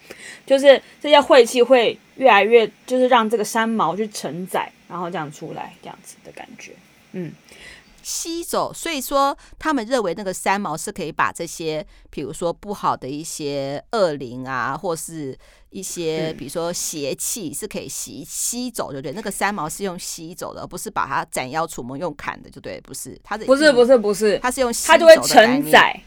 [0.44, 6.72] 就是这些晦气会越来越，就是让这个三毛去承载，然后这样出来，这样子的感觉。
[7.12, 7.32] 嗯。
[8.02, 15.38] 吸走，所以说他们认为那个三毛是可以把这些，比如说不好的一些恶灵啊，或是
[15.72, 19.12] 一些比如说邪气，是可以吸吸走，对不对？
[19.12, 23.18] 那个三毛是用吸走的，而不是把它斩妖除魔用砍的，就对，不是？
[23.24, 25.98] 它的不是不是不是，它是用吸它就会承载，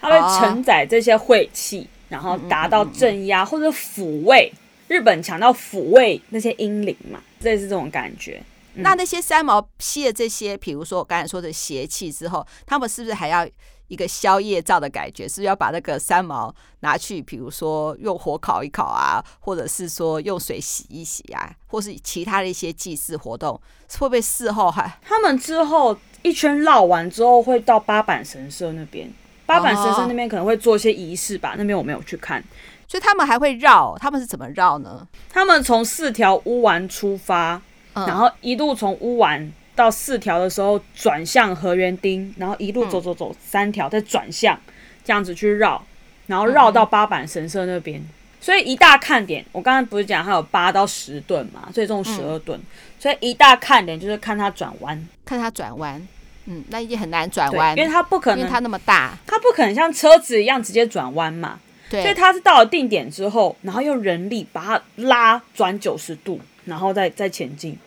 [0.00, 4.52] 它会承载这些晦气，然后达到镇压或者抚慰。
[4.86, 8.42] 日本强调抚慰那些阴灵嘛，类似这种感觉。
[8.74, 13.48] 那那些三毛吸了这些，比如说我刚才说的邪气之后，他们是不是还要
[13.88, 15.28] 一个宵夜照的感觉？
[15.28, 23.60] 是要把那个三毛拿去，比如说用火烤一烤啊，或者是说用水洗一洗啊，或是其他的一些祭祀活动，
[23.98, 24.98] 会不会事后还？
[25.02, 29.12] 他们之后一圈绕完之后，会到八坂神社那边，
[29.46, 32.42] 八坂神社那边可能会做一些仪式吧，那边我没有去看，
[32.88, 35.06] 所以他们还会绕，他们是怎么绕呢？
[35.30, 37.60] 他们从四条乌丸出发。
[37.96, 44.58] 然后一路从乌丸到四条的时候转向河原町，然后一路走走走三条再转向，
[45.04, 45.84] 这样子去绕，
[46.26, 48.02] 然后绕到八坂神社那边。
[48.40, 52.60] 所以一大看点，我刚刚不是讲它有八到十吨嘛，最重十二吨，
[52.98, 56.06] 所以一大看点就是看它转弯，看它转弯。
[56.44, 61.58] 嗯，那已经很难转弯，因为它不可能，因为它那么大，它不可能像车子一样直接转弯嘛。
[61.88, 66.40] 对，所以它是到了定点之后，然后用人力把它拉转九十度。
[66.66, 67.78] 然后再再前进，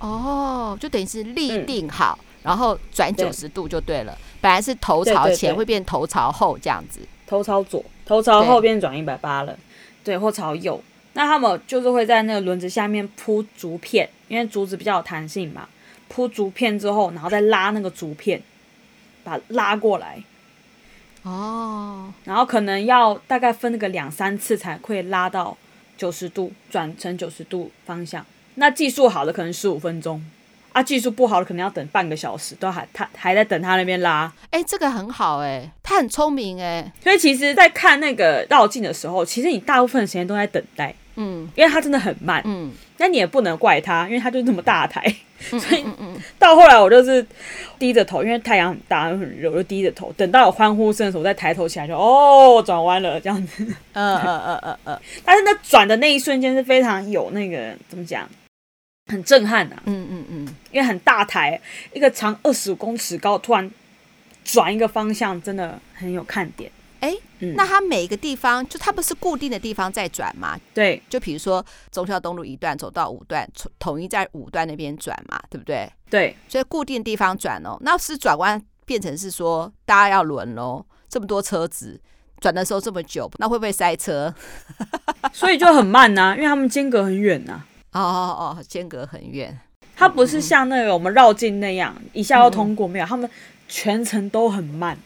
[0.00, 4.12] 哦，就等于是立定好，嗯、然后转九十度就对了。
[4.12, 7.00] 对，本来是头朝前，会变头朝后这样子。
[7.26, 9.58] 头朝左，头朝后变转一百八了。
[10.04, 10.80] 对，或朝右。
[11.14, 15.68] 那他们就是会在那个轮子下面铺竹片，因为竹子比较有弹性嘛。
[16.08, 18.40] 铺竹片之后，然后再拉那个竹片，
[19.24, 20.22] 把它拉过来。
[21.22, 22.12] 哦。
[22.24, 25.56] 然后可能要大概分那个两三次才会拉到。
[25.98, 28.24] 九十度转成九十度方向，
[28.58, 30.20] 那技术好的可能十五分钟，
[30.72, 34.32] 啊，技术不好的可能要等半个小时，都还他还在等他那边拉。
[34.50, 36.92] 哎、欸，这个很好哎、欸，他很聪明哎、欸。
[37.02, 45.14] 所以其实，在看那个绕境的时候，其实你大部分的时间都在等待，嗯，因为他真的很慢，嗯，那你也不能怪他，因为他就那么大台。
[45.38, 45.84] 所以
[46.36, 47.24] 到后来我就是
[47.78, 50.12] 低着头，因为太阳很大又很热，我就低着头。
[50.16, 53.64] 等到有欢呼声的时候，我再抬头起来就哦，转弯了这样子。
[53.92, 55.00] 嗯嗯嗯嗯嗯。
[55.24, 58.28] 但是那转的那一瞬间是非常有那个怎么讲，
[59.08, 59.82] 很震撼的、啊。
[59.86, 60.54] 嗯嗯嗯。
[60.70, 61.60] 因为很大台，
[61.92, 63.70] 一个长二十五公尺高，突然
[64.44, 66.70] 转一个方向，真的很有看点。
[67.00, 67.14] 哎，
[67.54, 70.58] 那它每一个地方，就它不是固定的地方在转吗？
[70.74, 75.88] 对，就比如说中孝东路一段走到五段，统一在五段那边转嘛，对不对？
[76.10, 82.00] 对，所以固定地方转哦，那是转弯变成是说大家要轮喽，这么多车子
[82.40, 84.34] 转的时候这么久，那会不会塞车？
[85.32, 87.66] 所以就很慢呐、啊，因为他们间隔很远呐、啊。
[87.92, 89.58] 哦哦哦，间隔很远，
[89.96, 93.28] 它不是像那个我们绕境那样一下要通过没有，他们
[93.68, 94.96] 全程都很慢。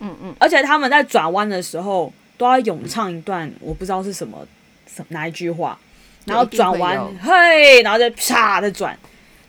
[0.00, 4.46] 嗯嗯，而且他们在转弯的时候都要咏唱一段，我不知道是什么
[4.86, 5.78] 什哪一句话，
[6.26, 8.98] 然后转弯嘿，然后再啪的转，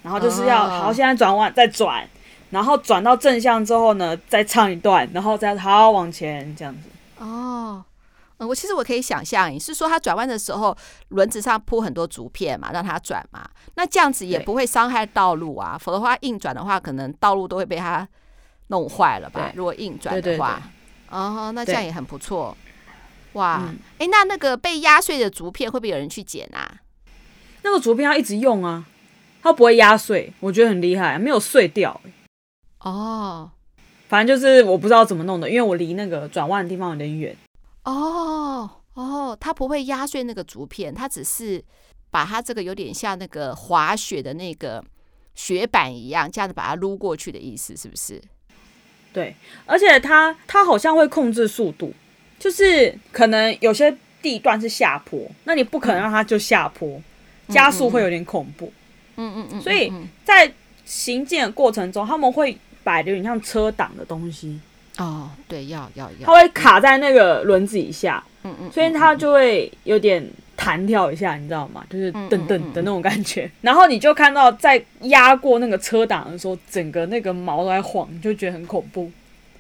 [0.04, 2.08] 然后就是要、哦、好，现在转弯再转，
[2.52, 6.89] 然后转到正向之后呢，再唱一段，然后再好好往前这样子。
[7.17, 7.84] 哦，
[8.38, 10.76] 嗯，我其实我可以想象，你是说它转弯的时候
[11.10, 18.08] 轮子上铺很多竹片嘛，让它转嘛，那这样子也不会伤害道路啊，否则的话硬转的话，可能道路都会被它。
[18.69, 19.52] 弄坏了吧？
[19.54, 20.60] 如果硬转的话，
[21.12, 22.58] 哦，那这样也很不错。
[23.34, 26.82] 哇，哎、嗯欸，那那个被压碎的竹片会不会有人去捡啊？
[27.62, 28.84] 那个竹片要一直用啊，
[29.43, 32.02] 它不会压碎，我觉得很厉害，没有碎掉。
[32.80, 33.52] 哦，
[34.10, 37.38] 反正就是我不知道怎么弄的，因为我离那个转弯的地方有点远。
[37.86, 41.63] 哦哦，它不会压碎那个竹片，它只是
[42.12, 44.84] 把它这个有点像那个滑雪的那个
[45.34, 48.21] 雪板一样，这样子把它撸过去的意思，是不是？
[49.13, 51.93] 对，而且它它好像会控制速度，
[52.39, 57.04] 就是可能有些地段是下坡，那你不可能让它就下坡，嗯、
[57.54, 58.74] 加速会有点恐怖。
[59.17, 59.62] 嗯嗯嗯。
[59.62, 59.91] 所以
[60.24, 60.52] 在
[60.86, 64.60] 行进的过程中，他们会摆的有点像车挡的东西，
[64.97, 71.84] 哦，对，要要要，它会卡在那个轮子以下，嗯嗯，所以它就会有点弹跳一下，你知道吗？
[71.89, 73.49] 就是噔噔的那种感觉。
[73.62, 79.12] 然后你就看到在压过那个车挡的时候，整个那个毛都在晃，你就觉得很恐怖。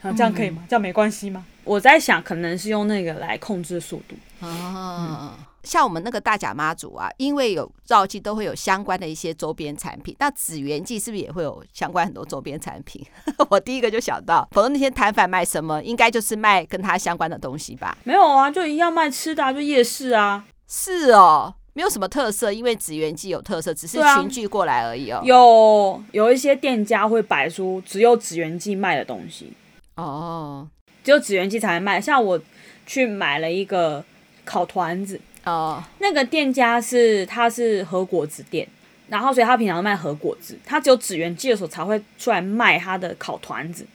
[0.01, 0.63] 啊，这样可以吗？
[0.69, 1.45] 这样没关系吗？
[1.63, 5.37] 我在想，可能是用那个来控制速度啊。
[5.65, 10.15] 像我们那个大甲妈祖啊，因为有绕境，都会有相关的一些周边产品。
[10.19, 13.05] 那紫园祭是不是也会有相关很多周边产品？
[13.49, 17.97] 我第一个就想到，否则那些摊贩卖什么，应该就是卖跟它相关的东西吧？
[18.03, 20.45] 没有啊，就一样卖吃的啊，就夜市啊。
[20.67, 25.21] 是哦，没有什么特色，因为紫园祭有特色，只是群聚过来而已哦。
[25.23, 29.53] 有有一些店家会摆出只有紫园祭卖的东西
[29.95, 30.67] 哦，
[31.03, 31.99] 只有紫园祭才卖。
[31.99, 32.39] 像我
[32.85, 34.03] 去买了一个
[34.43, 35.19] 烤团子。
[35.45, 38.67] 哦，那个店家是他是和果子店，
[39.09, 43.85] 然后所以他平常卖和果子，他只有纸园祭的时候才会出来卖他的烤团子，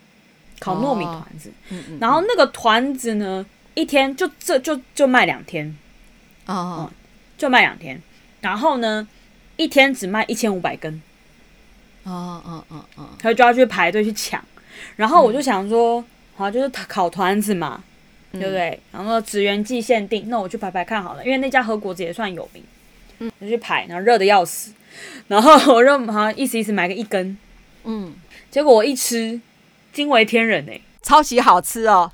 [0.60, 1.48] 烤糯米团子。
[1.48, 5.76] 哦、嗯嗯，然后那个团子呢，一天就这就就卖两天，
[6.46, 6.90] 哦、嗯，
[7.36, 8.00] 就卖两天。
[8.40, 9.06] 然后呢，
[9.56, 11.02] 一天只卖一千五百根。
[12.04, 14.42] 哦哦哦哦，他就要去排队去抢。
[14.96, 16.04] 然后我就想说，嗯、
[16.36, 17.82] 好，就是烤团子嘛。
[18.33, 18.79] 对不对？
[18.93, 22.62] 然后紫园记限定，那我去排排看好了，因为那家和果子也算有名。
[23.19, 24.73] 嗯，我去排，然后热的要死，
[25.29, 27.37] 然后我就好像意思意思买个一根，
[27.85, 28.14] 嗯，
[28.51, 29.40] 结果我一吃，
[29.93, 32.12] 惊为天人哎，超级好吃哦。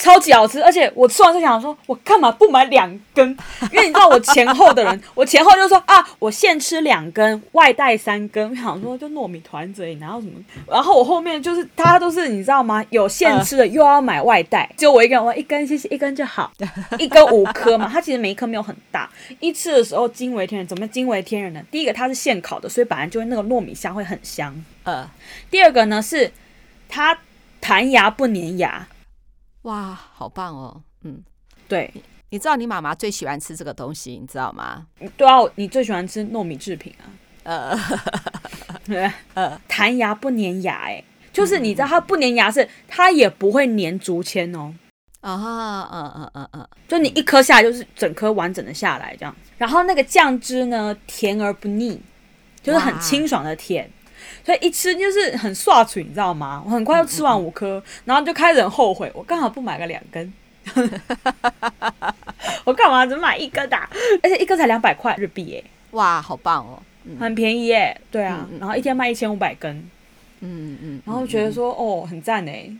[0.00, 3.28] 超级好吃，而且我吃完就想说，我干嘛不买两根？
[3.70, 8.48] 因为你知道我前后的人， 我前后就说啊，我现吃两根，外带三根。
[8.48, 10.32] 我想说就糯米团子而已，哪有什么？
[10.66, 12.82] 然后我后面就是大家都是你知道吗？
[12.88, 16.50] 有现吃的又要买外带，就我一个人，我一根谢谢，一根就好，
[16.98, 17.86] 一根五颗嘛。
[17.92, 19.06] 它其实每一颗没有很大，
[19.38, 20.66] 一吃的时候惊为天人。
[20.66, 21.60] 怎么惊为天人呢？
[21.70, 24.64] 第一个它是现烤的，所以本来就会那个糯米香会很香。
[24.84, 25.06] 呃，
[25.50, 26.32] 第二个呢是
[26.88, 27.18] 它
[27.60, 28.88] 弹牙不粘牙。
[29.62, 30.82] 哇，好棒哦！
[31.02, 31.22] 嗯，
[31.68, 31.92] 对，
[32.30, 34.86] 你知道你妈妈最喜欢吃这个东西，你知道吗？
[35.16, 37.04] 对啊，你最喜欢吃糯米制品啊？
[37.42, 37.78] 呃，
[39.34, 44.74] 呃，弹牙不粘牙，哎，就是你知道它不粘牙是它也不会粘竹签哦。
[45.20, 49.36] 啊，嗯嗯嗯嗯，就你一颗下来就是整颗完整的下来这样。
[49.58, 52.00] 然后那个酱汁呢，甜而不腻，
[52.62, 53.90] 就是很清爽的甜。
[54.44, 56.62] 所以一吃就是很刷嘴，你知道吗？
[56.64, 60.32] 我很快就吃完五颗，嗯嗯嗯，然后就开始很后悔，我刚好不买个两根，
[62.64, 63.76] 我干嘛只买一根的？
[64.22, 65.64] 而且一根才两百块日币耶！
[65.92, 68.00] 哇，好棒哦，嗯、很便宜耶！
[68.10, 69.74] 对啊，然后一天卖一千五百根，
[70.40, 72.70] 嗯嗯，嗯，然后觉得说哦，很赞哎。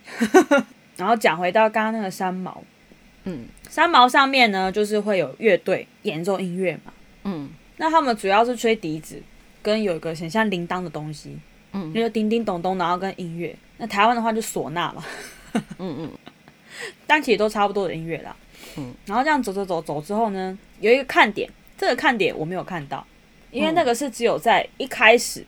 [0.97, 2.61] 然后讲回到刚刚那个三毛，
[3.23, 9.19] 嗯，三毛上面呢，就是会有乐队演奏音乐嘛，嗯，那他们主要是吹笛子，
[9.61, 11.37] 跟有一个很像铃铛的东西。
[11.73, 13.55] 嗯，那就叮叮咚咚，然后跟音乐。
[13.77, 15.03] 那台湾的话就唢呐嘛，
[15.77, 16.11] 嗯嗯，
[17.07, 18.35] 但其实都差不多的音乐啦。
[18.77, 23.05] 嗯，然后这样走走走走之后呢，有一个看点，这个看点我没有看到，
[23.51, 25.45] 因为那个是只有在一开始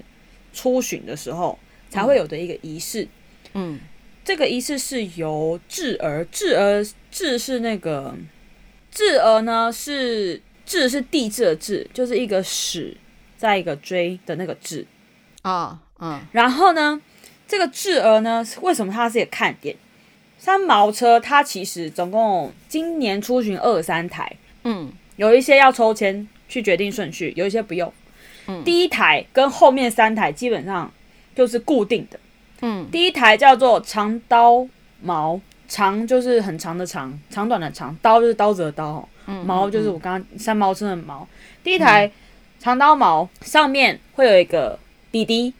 [0.53, 3.07] 出巡的时候才会有的一个仪式。
[3.53, 3.79] 嗯，
[4.23, 8.15] 这个仪式是由智儿，智儿，智是那个
[8.89, 12.95] 智儿呢，是智是地质的智，就是一个始，
[13.43, 14.87] 再一个追的那个智
[15.41, 15.77] 啊。
[15.99, 17.01] 嗯，然后呢，
[17.45, 19.75] 这个智儿呢，为什么它是一个看点？
[20.39, 27.91] 三毛车它其实总共今年出巡二三台，嗯，有一些要抽签去决定顺序，有一些不用。
[28.47, 30.89] 嗯，第一台跟后面三台基本上
[31.35, 32.17] 就是固定的。
[32.61, 34.65] 嗯，第一台叫做长刀
[35.01, 41.27] 毛，长就是很长的长，长短的长，刀就是刀子的刀，嗯，毛就是我刚刚三毛车的毛。
[41.61, 42.09] 第一台
[42.63, 44.79] 长刀毛上面会有一个
[45.11, 45.53] 弟弟。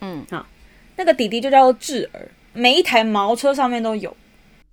[0.00, 0.44] 嗯，好，
[0.96, 4.16] 那个弟弟就叫做智儿，每一台毛车上面都有，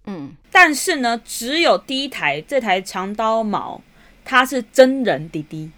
[0.08, 3.80] 嗯，但是呢，只有第一台这台长刀毛，
[4.26, 5.70] 它是真人弟弟，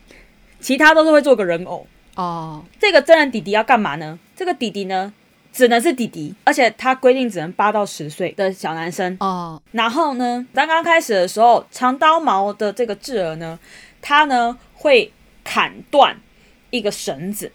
[0.61, 1.85] 其他都是会做个人偶。
[2.15, 4.17] 哦，这个真人弟弟要干嘛呢？
[4.37, 5.13] 这个弟弟呢，
[5.51, 9.17] 只能是弟弟，而且他规定只能八到十岁的小男生。
[9.19, 13.59] 哦，然后呢，刚刚开始的时候，长刀毛的这个智儿呢，
[14.01, 15.11] 他呢会
[15.43, 16.17] 砍断
[16.69, 17.51] 一个绳子，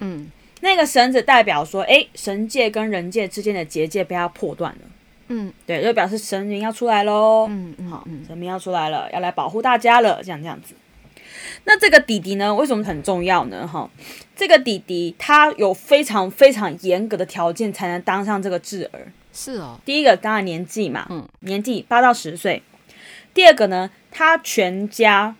[0.00, 0.30] 嗯。
[0.62, 4.78] 那个绳子代表说，哎，神界跟人界之间的结界被它破断了。
[5.28, 7.46] 嗯，对，就表示神明要出来喽。
[7.48, 10.74] 嗯嗯，好，神明要出来了，要来保护大家了，这样这样子。
[11.64, 13.68] 那这个弟弟呢，为什么很重要呢？
[13.68, 13.88] 哈，
[14.34, 19.12] 这个弟弟他有非常非常严格的条件才能当上这个智儿。
[19.34, 22.62] 是哦，第一个当然年纪嘛，嗯，年纪八到十岁。
[23.34, 25.36] 第二个呢，他全家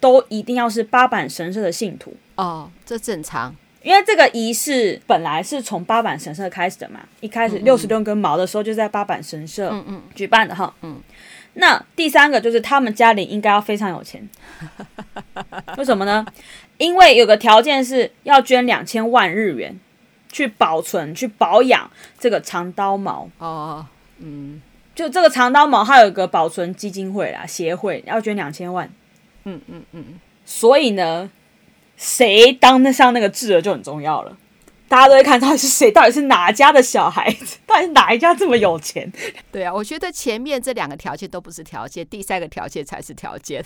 [0.00, 2.16] 都一定要是八坂神社的信徒。
[2.34, 3.54] 哦，这正常。
[3.82, 9.74] 因为这个仪式本来是从八坂神社开始的嘛，一开始六十六根毛的时候就在八坂神社
[10.14, 10.74] 举办的哈。
[10.82, 11.00] 嗯，
[11.54, 14.28] 那第三个就是他们家里应该要非常有钱，
[15.78, 16.26] 为什么呢？
[16.76, 19.80] 因为有个条件是要捐两千万日元
[20.30, 23.30] 去保存、去保养这个长刀毛。
[23.38, 23.86] 哦，
[24.18, 24.60] 嗯，
[24.94, 28.90] 就这个长刀毛，它有一个保存基金会啦，协会要捐两千万。
[29.44, 30.04] 嗯嗯嗯，
[30.44, 31.30] 所以呢。
[32.02, 34.34] 谁当得上那个智儿就很重要了，
[34.88, 39.12] 大家都会看到底是谁，到底是哪家的小孩子， 到底是哪一家这么有钱？
[39.52, 43.62] 对啊，我觉得前面这两个条件都不是条件，第三个条件才是条件。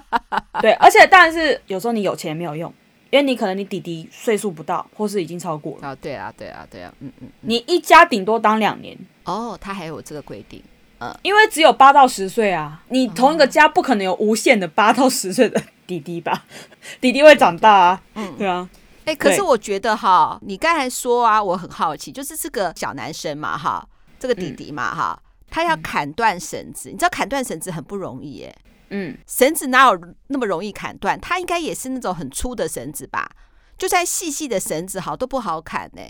[0.60, 2.70] 对，而且当然是有时候你有钱没有用，
[3.08, 5.88] 因为你可能你弟弟岁数不到，或是已经超过了。
[5.88, 8.94] 啊，对啊，对啊，对啊，嗯嗯，你一家顶多当两年。
[9.24, 10.62] 哦，他还有这个规定。
[11.00, 15.60] 嗯，因为只有八到十岁啊，你同一个家不可能有无限的八到十岁的。
[15.86, 16.44] 弟弟吧，
[17.00, 18.02] 弟弟会长大啊。
[18.14, 18.68] 嗯，对啊。
[19.06, 23.84] 哎、欸，可是我觉得哈，你刚才说啊，我很好奇，就是这个小男生嘛，哈，
[24.20, 28.54] 这个弟弟嘛，哈、嗯，他要砍断绳子，嗯、你知道砍断绳子很不容易耶。
[28.90, 31.20] 嗯，绳子哪有那么容易砍断？
[31.20, 33.28] 他应该也是那种很粗的绳子吧？
[33.76, 36.02] 就算细细的绳子，好都不好砍呢。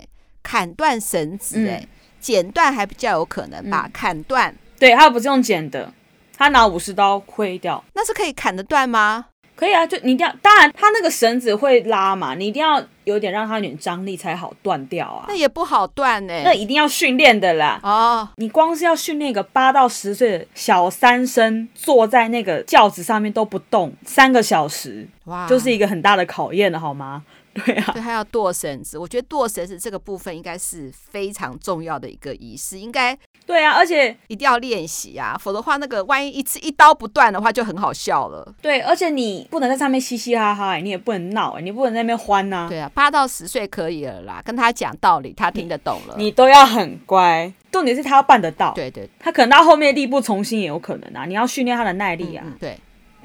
[0.43, 1.87] 砍断绳子，哎、嗯，
[2.19, 3.85] 剪断还比较有可能吧？
[3.87, 5.93] 嗯、砍断，对，他不是用剪的，
[6.35, 9.27] 他拿武士刀挥掉，那是可以砍得断吗？
[9.55, 15.25] 可以啊，就你一定要，当然它那个绳子会拉嘛，你一定要有点让它有点张力才好断掉啊。
[15.27, 17.79] 那也不好断呢、欸，那一定要训练的啦。
[17.83, 27.21] 哦，你光是要训练一个八到十岁的小三生坐在那个轿子上面都不动三个小时，哇，就是一个很大的考验了，好吗？
[27.53, 28.97] 对啊，对，还要剁绳子。
[28.97, 33.17] 我觉得剁绳子这个部分应该是非常重要的一个仪式，应该。
[33.45, 38.53] 对啊，而且一定要练习啊，否则的话，那个万一一次一刀不断的话，就很好笑了。
[38.61, 42.67] 对，而且你不能在上面嘻嘻哈哈，你也不能闹，你不能在那边欢呐。
[42.69, 46.15] 对啊，八到十岁可以了啦，跟他讲道理，他听得懂了。
[46.17, 48.71] 你，你都要很乖，重点是他要办得到。
[48.73, 52.43] 对对，他可能到后面力不从心也有可能啊，你要训练他的耐力啊。
[52.47, 52.79] 嗯嗯对，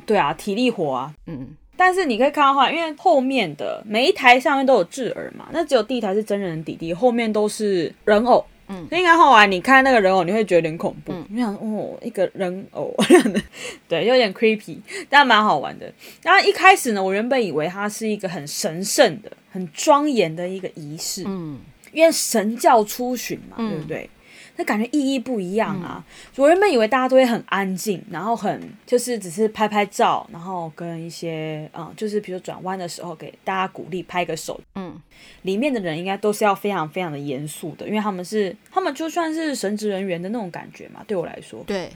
[0.06, 1.14] 对啊，体力活啊。
[1.26, 8.44] 嗯，但是你可以看到话，因为后面的每一台上面都有智儿嘛，那只有第一台是真人的弟弟，后面都是人偶。
[8.68, 11.12] 嗯，应该后来你看那个人偶，你会觉得有点恐怖。
[11.12, 12.92] 嗯、你想哦，一个人偶，
[13.86, 15.92] 对，有点 creepy，但蛮好玩的。
[16.20, 21.60] 然后一开始呢，我原本以为它是一个很神圣的、很庄严的一个仪式，嗯，
[21.92, 24.10] 因为神教出巡嘛，嗯、对不对？
[24.56, 26.04] 那感觉意义不一样啊！
[26.04, 34.60] 嗯、我原本以为大家都会很安静，然后很就是只是拍拍照，然后跟一些嗯，就是比如说转弯的时候给大家鼓励，拍个手。
[34.74, 35.00] 嗯，
[35.42, 41.62] 里面的人应该都是要非常非常的严肃的，因为他们是他们就算是神职人员的那种感觉嘛，对我来说。
[41.66, 41.90] 对。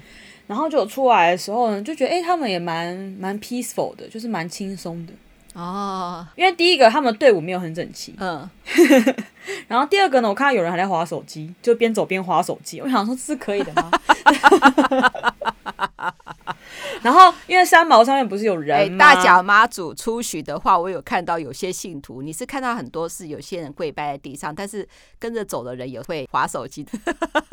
[0.46, 5.12] 然后就出来的时候呢，就觉得哎，他们也蛮蛮 peaceful 的，就是蛮轻松的。
[5.61, 8.48] 哦，因为第一个他们队伍没有很整齐，嗯，
[9.68, 13.90] 然后第二个呢，我看到有人还在划手机，就边走边划手机，我想说这是可以的吗？
[17.02, 18.78] 然后因为三毛上面不是有人？
[18.78, 24.86] 欸、大甲妈祖出巡的话，我有看到有些信徒，你是看到很多是有些人跪拜在地上，但是
[25.18, 26.92] 跟着走的人也会划手机的。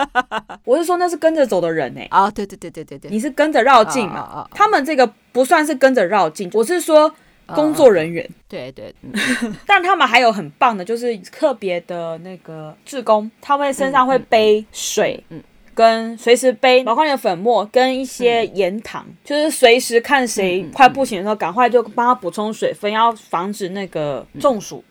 [0.64, 2.08] 我是说那是跟着走的人呢、欸？
[2.12, 4.22] 啊，对对对对对对，你是跟着绕境嘛？
[4.22, 7.14] 哦哦哦、他们这个不算是跟着绕境，我是说。
[7.56, 8.94] 工作人员，对对，
[9.66, 15.42] 但他们还有很棒的，就是特别的那个志工，他们身上会背水，嗯，
[15.74, 24.84] 跟随时背宝矿力的粉末跟一些盐糖，就是随时看谁快不行的时候，赶快就帮他补充水分，要防止那个中暑。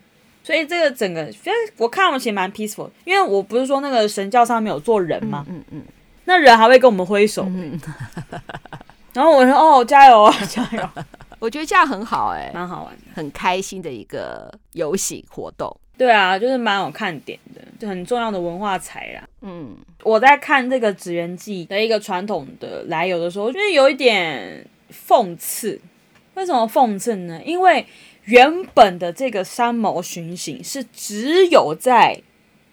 [0.43, 5.45] 所以这个整个，其实我看我们其实蛮 peaceful，因为我不是说那个神教上面有做人吗？
[5.49, 5.81] 嗯嗯，
[6.23, 7.45] 那人还会跟我们挥手，
[9.11, 10.89] 然后我说哦，加油啊， 加油。
[11.39, 15.75] 我觉得这样很好哎、欸，蛮好玩的，很开心的一个游戏活动。
[15.97, 19.27] 对啊，就是蛮有看点的，就很重要的文化财啦。
[19.41, 25.79] 嗯，我在看这个祇园祭的一个传统的来由的时候，我觉得有一点讽刺。
[26.35, 27.41] 为什么讽刺呢？
[27.43, 27.83] 因为
[28.25, 32.21] 原本的这个三毛巡行是只有在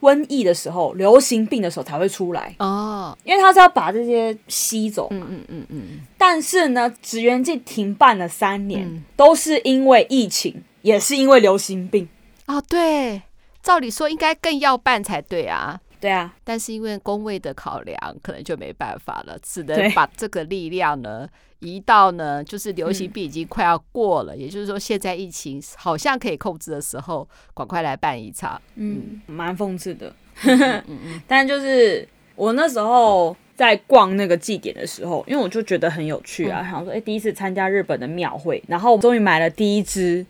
[0.04, 2.54] 瘟疫的时候、流行病的时候才会出来。
[2.58, 5.26] 哦，因为他是要把这些吸走嘛。
[5.30, 5.82] 嗯嗯嗯嗯。
[6.18, 12.08] 但是呢，祇园祭停办了三年，嗯、都是因为疫情，也是因为流行病。
[12.46, 13.22] 哦，对，
[13.62, 15.80] 照理说应该更要办才对啊。
[16.00, 21.26] 对啊，但是因为工位的考量，可能就没办法了，只能把这个力量呢
[21.64, 28.60] 移到呢，就是流行病已经快要过了，嗯、也就是说现在疫情好像可以控制的时候，赶快来办一场。
[28.74, 30.14] 嗯，蛮讽刺的。
[30.42, 32.06] 嗯嗯、 但就是
[32.36, 40.24] 我那时候在逛那个祭典的时候，因为我就觉得很有趣啊，嗯、想说哎，第一次参加日本的庙会，然后终于买了第一支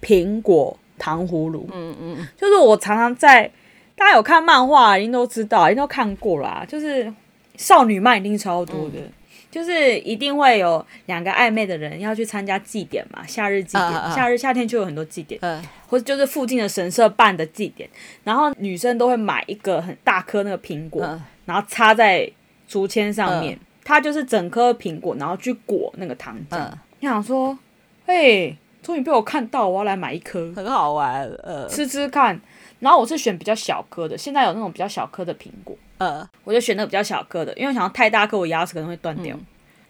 [0.00, 1.68] 苹果糖葫芦。
[1.72, 3.50] 嗯嗯，就是我常常在
[3.96, 6.64] 大家有看漫画，一定都知道，一定都看过啦。
[6.68, 7.12] 就是
[7.56, 9.00] 少女漫一定超多的。
[9.00, 9.12] 嗯
[9.56, 17.88] 就是一定会有两个暧昧的人要去参加祭典嘛，夏日祭典，呃、夏日夏天就有很多祭典，呃、或者就是附近的神社办的祭典，
[18.22, 22.30] 然后女生都会买一个很大颗那个苹果，呃、然后插在
[22.68, 26.56] 竹签上面，呃、它就是整颗苹果，然后去裹那个糖浆。
[26.58, 27.58] 呃、你想说，
[28.04, 32.38] 嘿，终于被我看到，我要来买一颗，很好玩，呃，吃吃看。
[32.78, 35.76] 然后我是选比较小颗的，现在有那种比较小颗的苹果。
[35.98, 39.46] 呃，我就选那个比较小颗的，因为我想要太大颗，我牙齿可能会断掉，嗯、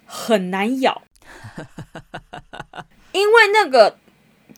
[0.07, 1.03] 很难咬。
[3.13, 3.97] 因为那个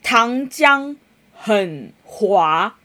[0.03, 0.95] 糖浆
[1.33, 2.77] 很滑，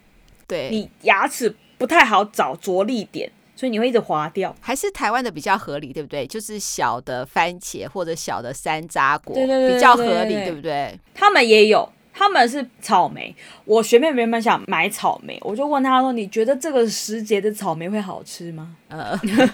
[0.48, 4.56] 对，你牙齿不太好找着力点，所以你会一直滑掉。
[4.62, 6.26] 还是台湾的比较合理，对不对？
[6.26, 10.98] 就是小的番茄或者小的山楂果，对对对，比较合理，对不对？
[11.14, 11.91] 他们也有。
[12.14, 13.36] 他们是草莓，
[13.66, 19.49] 我学妹原本想买草莓，我就问她说：“你觉得这个时节的草莓会好吃吗？”呃，然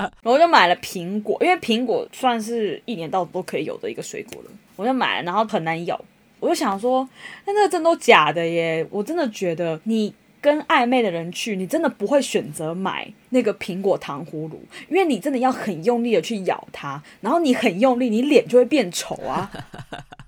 [0.24, 6.02] 后我就买了苹果，因为苹果算是一年到头都可以有的一个水果了，我就买了，然后很难咬，
[6.40, 7.06] 我就想说，
[7.44, 8.86] 那那个真的都假的耶！
[8.90, 19.50] 我真的觉得你跟暧昧的人去，你真的不会选择买那个苹果糖葫芦，因为你真的要很用力的去咬它，然后你很用力，你脸就会变丑啊。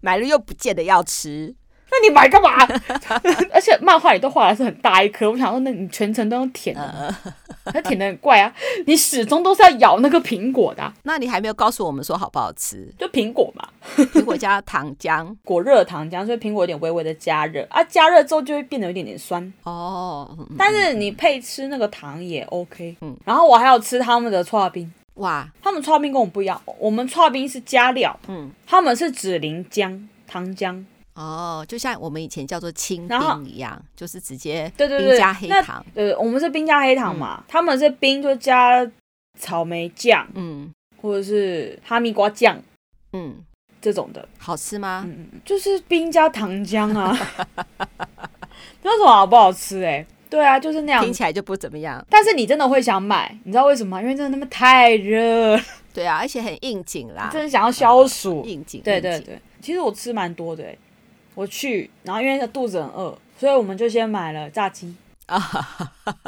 [0.00, 1.54] 买了又不见得要吃，
[1.90, 2.50] 那你买干嘛？
[3.52, 7.14] 而且漫画里都画的是很大一颗，我想说，那你全程都用舔的，
[7.64, 8.54] 它舔的很怪啊！
[8.86, 10.92] 你始终都是要咬那个苹果的啊。
[11.02, 12.92] 那你还没有告诉我们说好不好吃？
[12.98, 20.36] 就苹果嘛，苹果加糖浆， 果热糖浆，所以苹果有点微微的加热啊，加热之后就会变得有一点点酸哦。
[20.58, 22.96] 但是你配吃那个糖也 OK。
[23.00, 24.92] 嗯，然后我还有吃他们的搓冰。
[25.18, 38.88] 哇，他们刨冰跟我们不一样，我们刨冰是加料，嗯，他们是指淋浆糖浆，哦，就像我们以前叫做清冰一样，就是直接对对对冰加黑糖，对，我们是冰加黑糖嘛，他们是冰就加
[39.38, 42.56] 草莓酱，嗯，或者是哈密瓜酱，
[43.12, 43.36] 嗯，
[43.80, 44.28] 这种的。
[44.38, 45.02] 好吃吗？
[45.06, 47.16] 嗯，就是冰加糖浆啊，
[48.82, 50.06] 那什么好不好吃哎？
[50.30, 52.04] 对啊，就是那样，听起来就不怎么样。
[52.10, 54.02] 但是你真的会想买，你知道为什么吗？
[54.02, 55.58] 因为真的那么太热。
[55.94, 58.44] 对啊，而且很应景啦，真的想要消暑。
[58.44, 58.80] 应景。
[58.84, 60.64] 对对对，其实我吃蛮多的。
[61.34, 64.94] 我去，然后因为肚子很饿，所以我们就先买了炸鸡
[65.26, 65.40] 啊。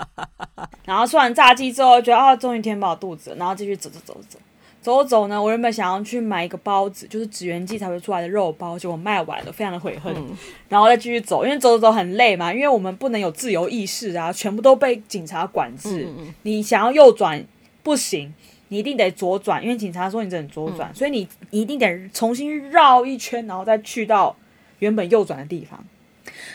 [0.86, 4.38] 然后吃完炸鸡之后，觉得啊，终于填饱肚子，然后继续走走走走。
[4.80, 10.14] 走走呢，我原本想要去买一个包子，就是指原剂才会出来的肉包，结果卖完了，非常的悔恨。
[10.16, 10.30] 嗯、
[10.68, 16.08] 然后再继续走，因为走走走很累嘛，因为我们不能有自由意识啊，全部都被警察管制。
[16.42, 17.44] 你想要右转
[17.82, 18.32] 不行，
[18.68, 24.34] 你一定得左转，因为警察说你只能左转，嗯、所以你你一定得重新绕一圈，然后再去到
[24.78, 25.84] 原本右转的地方。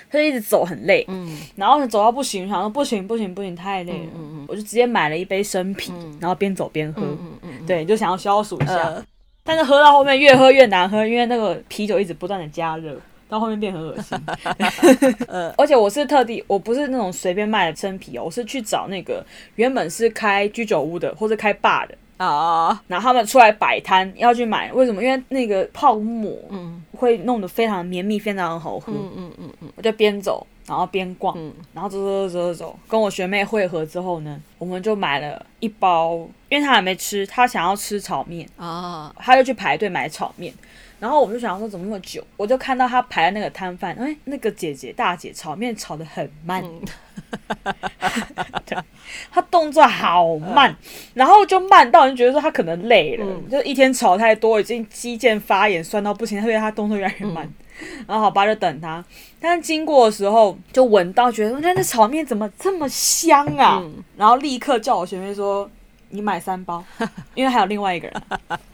[0.09, 9.05] 他就一直走很累，嗯，然后走到不行，想说不行不行不行，太累了，嗯嗯，我就直接买了一杯生啤，嗯、然后边走边喝，嗯嗯嗯、对，就想要消暑一下，呃、
[9.43, 14.17] 但是喝到后面越喝越难喝，因为那个啤酒一直不断的加热，到后面变很恶心，
[15.27, 19.25] 呃， 而且我是特地，我不是那种随便卖的生啤哦，我是去找那个
[19.55, 21.95] 原本是开居酒屋的或者开 bar 的。
[22.17, 22.77] 啊，oh.
[22.87, 25.03] 然后他们出来摆摊要去买，为什么？
[25.03, 28.93] 因为那个泡沫，嗯，会弄得非常绵密，非常好喝。
[28.93, 36.15] 嗯嗯嗯嗯，我就边走，然后边逛，嗯、然后走走走走走，跟我学妹会合之后呢，我们就买了一包，
[36.47, 39.25] 因为她还没吃，她想要吃炒面啊，oh.
[39.25, 40.53] 她就去排队买炒面。
[40.99, 46.63] 然后我就想说怎么那么久，我就看到他排的那个摊贩，哎，那个姐姐大姐炒面炒的很慢，
[48.65, 48.77] 对，
[49.31, 50.75] 他动作好慢，
[51.13, 57.47] 然后就慢到你觉得说他可能累了，就一天炒太多，已经肌腱发炎，酸到不行，所以他动作越来越慢。
[58.07, 59.03] 然后好吧，就等他，
[59.39, 63.83] 但是经过的时候就闻到，觉得那那炒面怎么这么香啊？
[64.15, 65.69] 然后立刻叫我学妹说。
[66.09, 66.83] 你买三包，
[67.35, 68.21] 因为还有另外一个人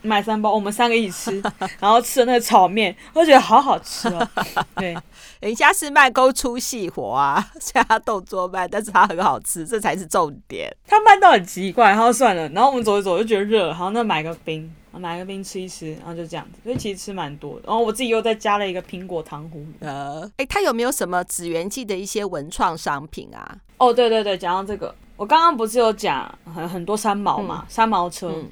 [0.02, 1.44] 买三包，我们三个一起吃，
[1.80, 4.28] 然后吃的那个炒面，我觉得好好吃哦。
[4.76, 4.96] 对，
[5.40, 10.72] 人家是慢工出细活啊，虽然他动作慢，但是他很好吃，这才是重点。
[10.88, 17.64] 他慢到很奇怪，然后算了，然后我们走一走就觉得热，然后，那买个冰，买个冰吃一吃，然后就这样子，所以其实吃蛮多的。
[17.66, 19.66] 然后我自己又再加了一个苹果糖葫芦。
[19.80, 23.58] 呃，哎，他有没有什么指原剂的一些文创商品啊？
[23.78, 24.94] 哦，对对对，讲到这个。
[25.22, 28.50] 我刚刚不是有讲很很多三毛嘛，嗯、三毛车，嗯、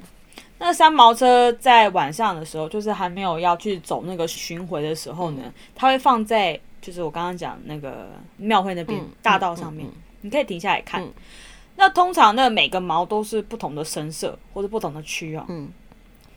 [0.59, 9.89] 那三毛车在晚上的时候，就是还没有要去走那个巡回的时候呢，嗯、它会放在就是我刚刚讲那个庙会那边、嗯、大道上面，
[10.21, 11.01] 你可以停下来看。
[11.01, 11.11] 嗯、
[11.75, 15.67] 那通常那每个毛都是不同的神色或者不同的区哦，嗯、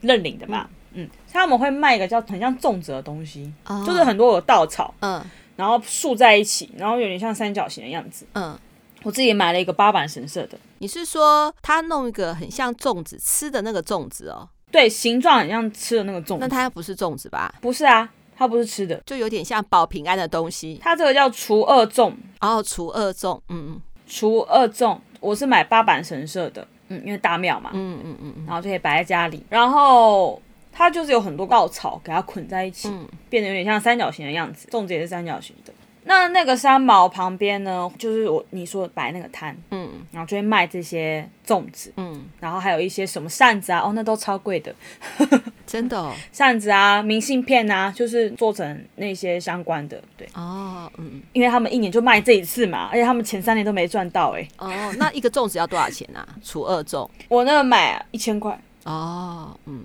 [0.01, 0.67] 认领的嘛。
[0.93, 1.03] 嗯。
[1.03, 3.83] 嗯，他们会卖一个叫很像粽子的东西，哦。
[3.85, 5.23] 就是很多有稻草，嗯。
[5.55, 8.25] 然后竖在一起，然后有点像三角形的样子。
[8.33, 8.57] 嗯，
[9.03, 14.49] 我自己也买了一个八坂神社的，你是说他弄一个很像粽子吃的那个粽子哦？
[14.71, 16.37] 对，形状很像吃的那个粽子。
[16.39, 17.53] 那它不是粽子吧？
[17.61, 20.79] 不是啊，它不是吃的，就有点像保平安的东西。
[20.81, 22.13] 它这个叫除二粽。
[22.41, 29.45] 然后除二粽，嗯嗯除二粽，我是买八坂神社的，嗯，因为大庙嘛，嗯嗯嗯嗯然后就可以摆在家里。
[29.49, 30.41] 然后
[30.71, 34.67] 它就是有很多稻草给它捆在一起，嗯变得有点像三角形的样子。
[34.71, 35.71] 粽子也是三角形的。
[36.05, 39.89] 那那个三毛旁边呢，就是我你说摆那个摊，嗯。
[40.11, 44.73] 然后就会卖这些粽子，嗯，然后还有一些什么扇子啊，哦，那都超贵的。
[45.65, 56.27] 真的哦，扇子啊，明信片啊，就是做成那些相关的，对，哦嗯因为他们一年就卖这一次嘛，而且他们前三年都没赚到、欸，哎，哦，那一个粽子要多少钱啊？
[56.43, 57.09] 除二粽。
[57.27, 58.55] 我那个买啊一千块。
[58.83, 59.83] 哦，嗯，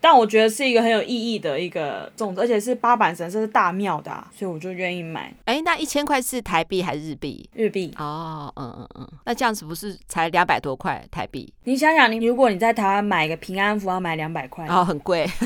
[0.00, 7.48] 但我觉得是一个很有意义的一个粽子，而且是八坂神社是大庙的、啊，所以我就愿意买哎，那一千块是台币还是日币？
[7.54, 7.92] 日币。
[7.98, 11.52] 哦，嗯嗯嗯，那这样子不是才两百多块台币？
[11.64, 15.28] 你想想，你如果你在台湾买一个平安符，要买两百块，然后很贵。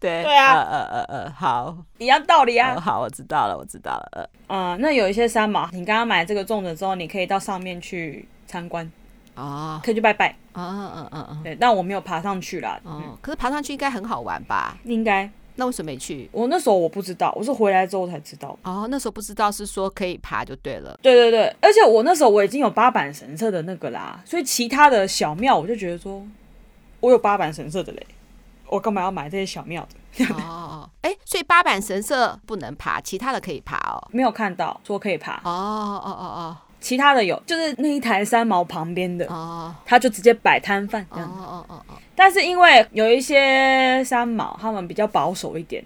[0.00, 2.80] 对对啊呃呃呃呃，好，一样道理啊哦。
[2.80, 8.88] 好，我知道了，我知道了，呃，嗯、那有一些三毛，你刚刚买这个粽子之后，你可以到上面去参观，
[9.38, 10.34] 哦，可以去拜拜。
[10.54, 12.80] 嗯嗯嗯嗯，对，但我没有爬上去啦。
[12.84, 14.76] 嗯，哦，可是爬上去应该很好玩吧？
[14.84, 16.28] 应该那为什么没去？
[16.32, 18.56] 我那时候我不知道，我是回来之后才知道。
[18.62, 20.98] 哦，那时候不知道是说可以爬就对了。
[21.02, 26.22] 对对对，而且我那时候我已经有八坂神社的那个啦，所以其他的小庙我就觉得说，
[27.00, 28.06] 我有八坂神社的嘞，
[28.68, 29.86] 我干嘛要买这些小庙
[30.16, 30.24] 的？
[30.34, 34.08] 哦，哎，所以八坂神社不能爬，其他的可以爬哦。
[34.12, 39.26] 没有看到说可以爬，哦哦哦哦其他的有，就是那一台三毛旁边的
[39.84, 41.30] 他就直接摆摊贩这哦样。
[41.30, 45.84] 哦哦哦，但是因为有一些三毛他们比较保守一点，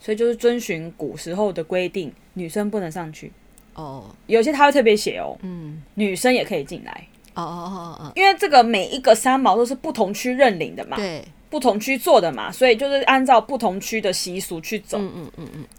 [0.00, 3.32] 所以就是遵循古时候的规定，女生不能上去。
[3.74, 14.98] 哦，有些他会特别写哦，嗯，女生也可以进来，哦哦哦哦，因为这个每一个三毛都是不同区认领的嘛，对，不同区做的嘛，所以就是按照不同区的习俗去走。
[14.98, 15.77] 嗯嗯嗯嗯，哦，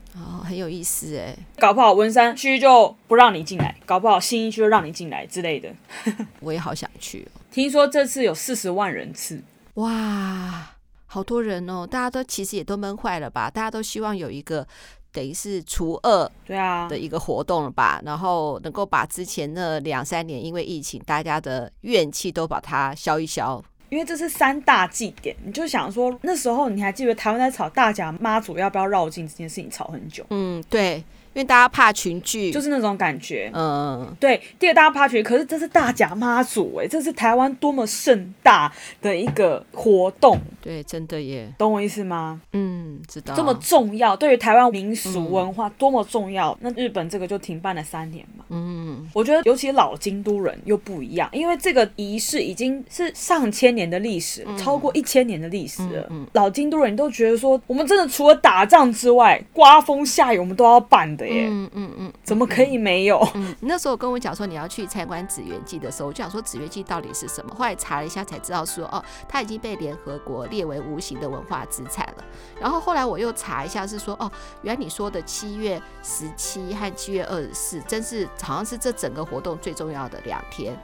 [0.49, 1.37] 很有意思哎。
[1.57, 5.69] 搞不好文山区就不让你进来，搞不好新一区就让你进来之类的。
[6.41, 7.39] 我也好想去哦。
[7.51, 9.41] 听说这次有四十万人次，
[9.75, 10.75] 哇，
[11.05, 11.85] 好多人哦！
[11.85, 13.49] 大家都其实也都闷坏了吧？
[13.49, 14.67] 大家都希望有一个
[15.11, 18.01] 等于是除二对啊的，一个活动了吧？
[18.05, 23.63] 然后能够把之前那两三年因为疫情大家的怨气都把它消一消。
[23.89, 31.03] 因为这是三大祭典，你就想说那时候你还记得台湾在吵大家妈祖要不要绕境这件事情吵很久，嗯，对，
[31.33, 33.51] 因为大家怕群聚，就是是那种感觉。
[33.53, 38.71] 嗯，对，第二大家怕群，可是这是大甲妈祖哎，这是台湾多么盛大
[39.01, 42.39] 的一个活动，对，真的耶，懂我意思吗？
[42.53, 46.55] 嗯，知道这么重要，对于台湾民俗文化多么重要。
[46.61, 48.45] 那日本这个就停办了三年嘛。
[48.49, 56.07] 嗯，我觉得，尤其老京都人又不一样，因为这个仪式已经是上千年的历史，超过一千年的历史了。
[56.33, 63.19] 老京都人都觉得说，我们真的除了打仗之外，刮风下雨我们都要办的耶，嗯嗯嗯，怎么可以没有？
[63.35, 67.53] 嗯，你那时候跟我讲说你要去参观紫园记的时候，我就想说紫园记到底是什么？
[67.53, 72.25] 后来查了一下才知道说，哦，它已经被联合国列为无形的文化资产了。
[72.59, 80.75] 然后后来我又查一下，是说，哦，原来你说的七月十七和七月二十四，真是好像是这整个活动最重要的两天。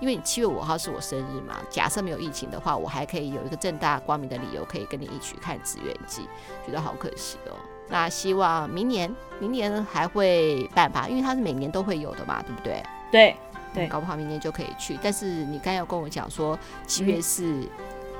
[0.00, 6.28] 因为你七月五号是我生日嘛，假设没有疫情的话，我还可以有一个正大光明的理由可以跟你一起看紫园记，
[6.66, 7.54] 觉得好可惜哦。
[7.88, 12.82] 那希望明年，明年还会办吧，因为它是每年都会有的嘛，对不对？
[13.10, 13.36] 对
[13.74, 14.98] 对搞不好明年就可以去。
[15.02, 17.68] 但是你刚才有跟我讲说，七月是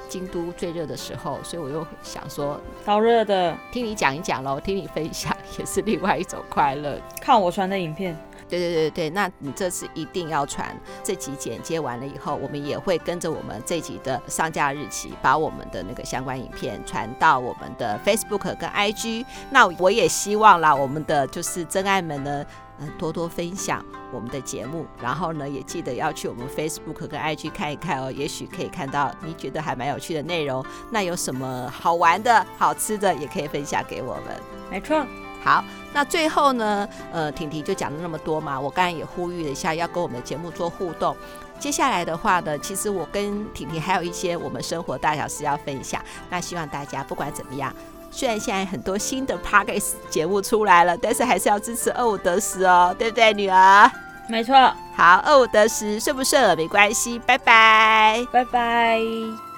[0.08, 7.00] 京都最热的时候，所以我又想说，超热的，听你讲一讲喽，听你分享 也是另外一种快乐。
[7.20, 8.16] 看我传的影片。
[8.49, 10.74] 对对对对，那你这次一定要传。
[11.03, 19.24] 这集剪接完了以后，我们也会跟着我们这集的上架日期，把我们的那个相关影片传到我们的 Facebook 跟 IG。
[19.51, 22.45] 那我也希望啦，我们的就是真爱们呢，
[22.78, 30.64] 嗯，多多分享我们的节目，然后呢，也记得要去我们 Facebook 跟 IG 看一看哦，也许可以看到你觉得还蛮有趣的内容。
[30.90, 34.40] 那有什么好玩的、好吃的，也可以分享给我们。
[34.70, 35.05] 没错。
[35.45, 41.14] 好，那最后呢，呃，婷婷就讲了那么多嘛，我刚才也呼吁了一下，要跟我们的节目做互动。
[41.59, 46.03] 接下来的话呢，其实我跟婷婷还有一些我们生活大小事要分享。
[46.30, 47.72] 那希望大家不管怎么样，
[48.11, 53.90] 虽然现在很多新的 Podcast 节目出来了，但是还是要支持二五得十哦，对不对，女儿？
[54.28, 54.55] 没错。
[54.97, 59.53] 好，二五得十，顺不顺耳没关系，拜拜，拜拜。